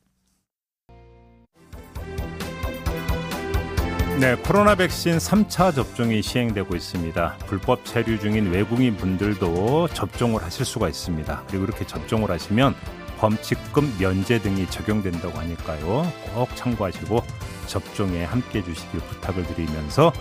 네, 4.21 4.35
코로나 4.35 4.75
백신 4.75 5.17
3차 5.17 5.73
접종이 5.73 6.21
시행되고 6.21 6.75
있습니다. 6.75 7.37
불법 7.47 7.83
체류 7.83 8.19
중인 8.19 8.51
외국인 8.51 8.95
분들도 8.95 9.87
접종을 9.87 10.43
하실 10.43 10.63
수가 10.63 10.89
있습니다. 10.89 11.45
그리고 11.47 11.63
이렇게 11.63 11.87
접종을 11.87 12.29
하시면 12.29 12.75
범칙금 13.17 13.95
면제 13.99 14.37
등이 14.37 14.67
적용된다고 14.67 15.39
하니까요. 15.39 16.13
꼭 16.35 16.55
참고하시고 16.55 17.23
접종에 17.65 18.23
함께 18.23 18.59
해 18.59 18.63
주시길 18.63 18.99
부탁을 18.99 19.43
드리면서 19.47 20.13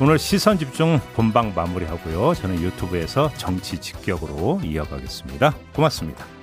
오늘 0.00 0.18
시선 0.18 0.58
집중 0.58 0.98
본방 1.14 1.52
마무리하고요. 1.54 2.34
저는 2.34 2.60
유튜브에서 2.60 3.30
정치 3.36 3.78
직격으로 3.78 4.62
이어가겠습니다. 4.64 5.54
고맙습니다. 5.72 6.35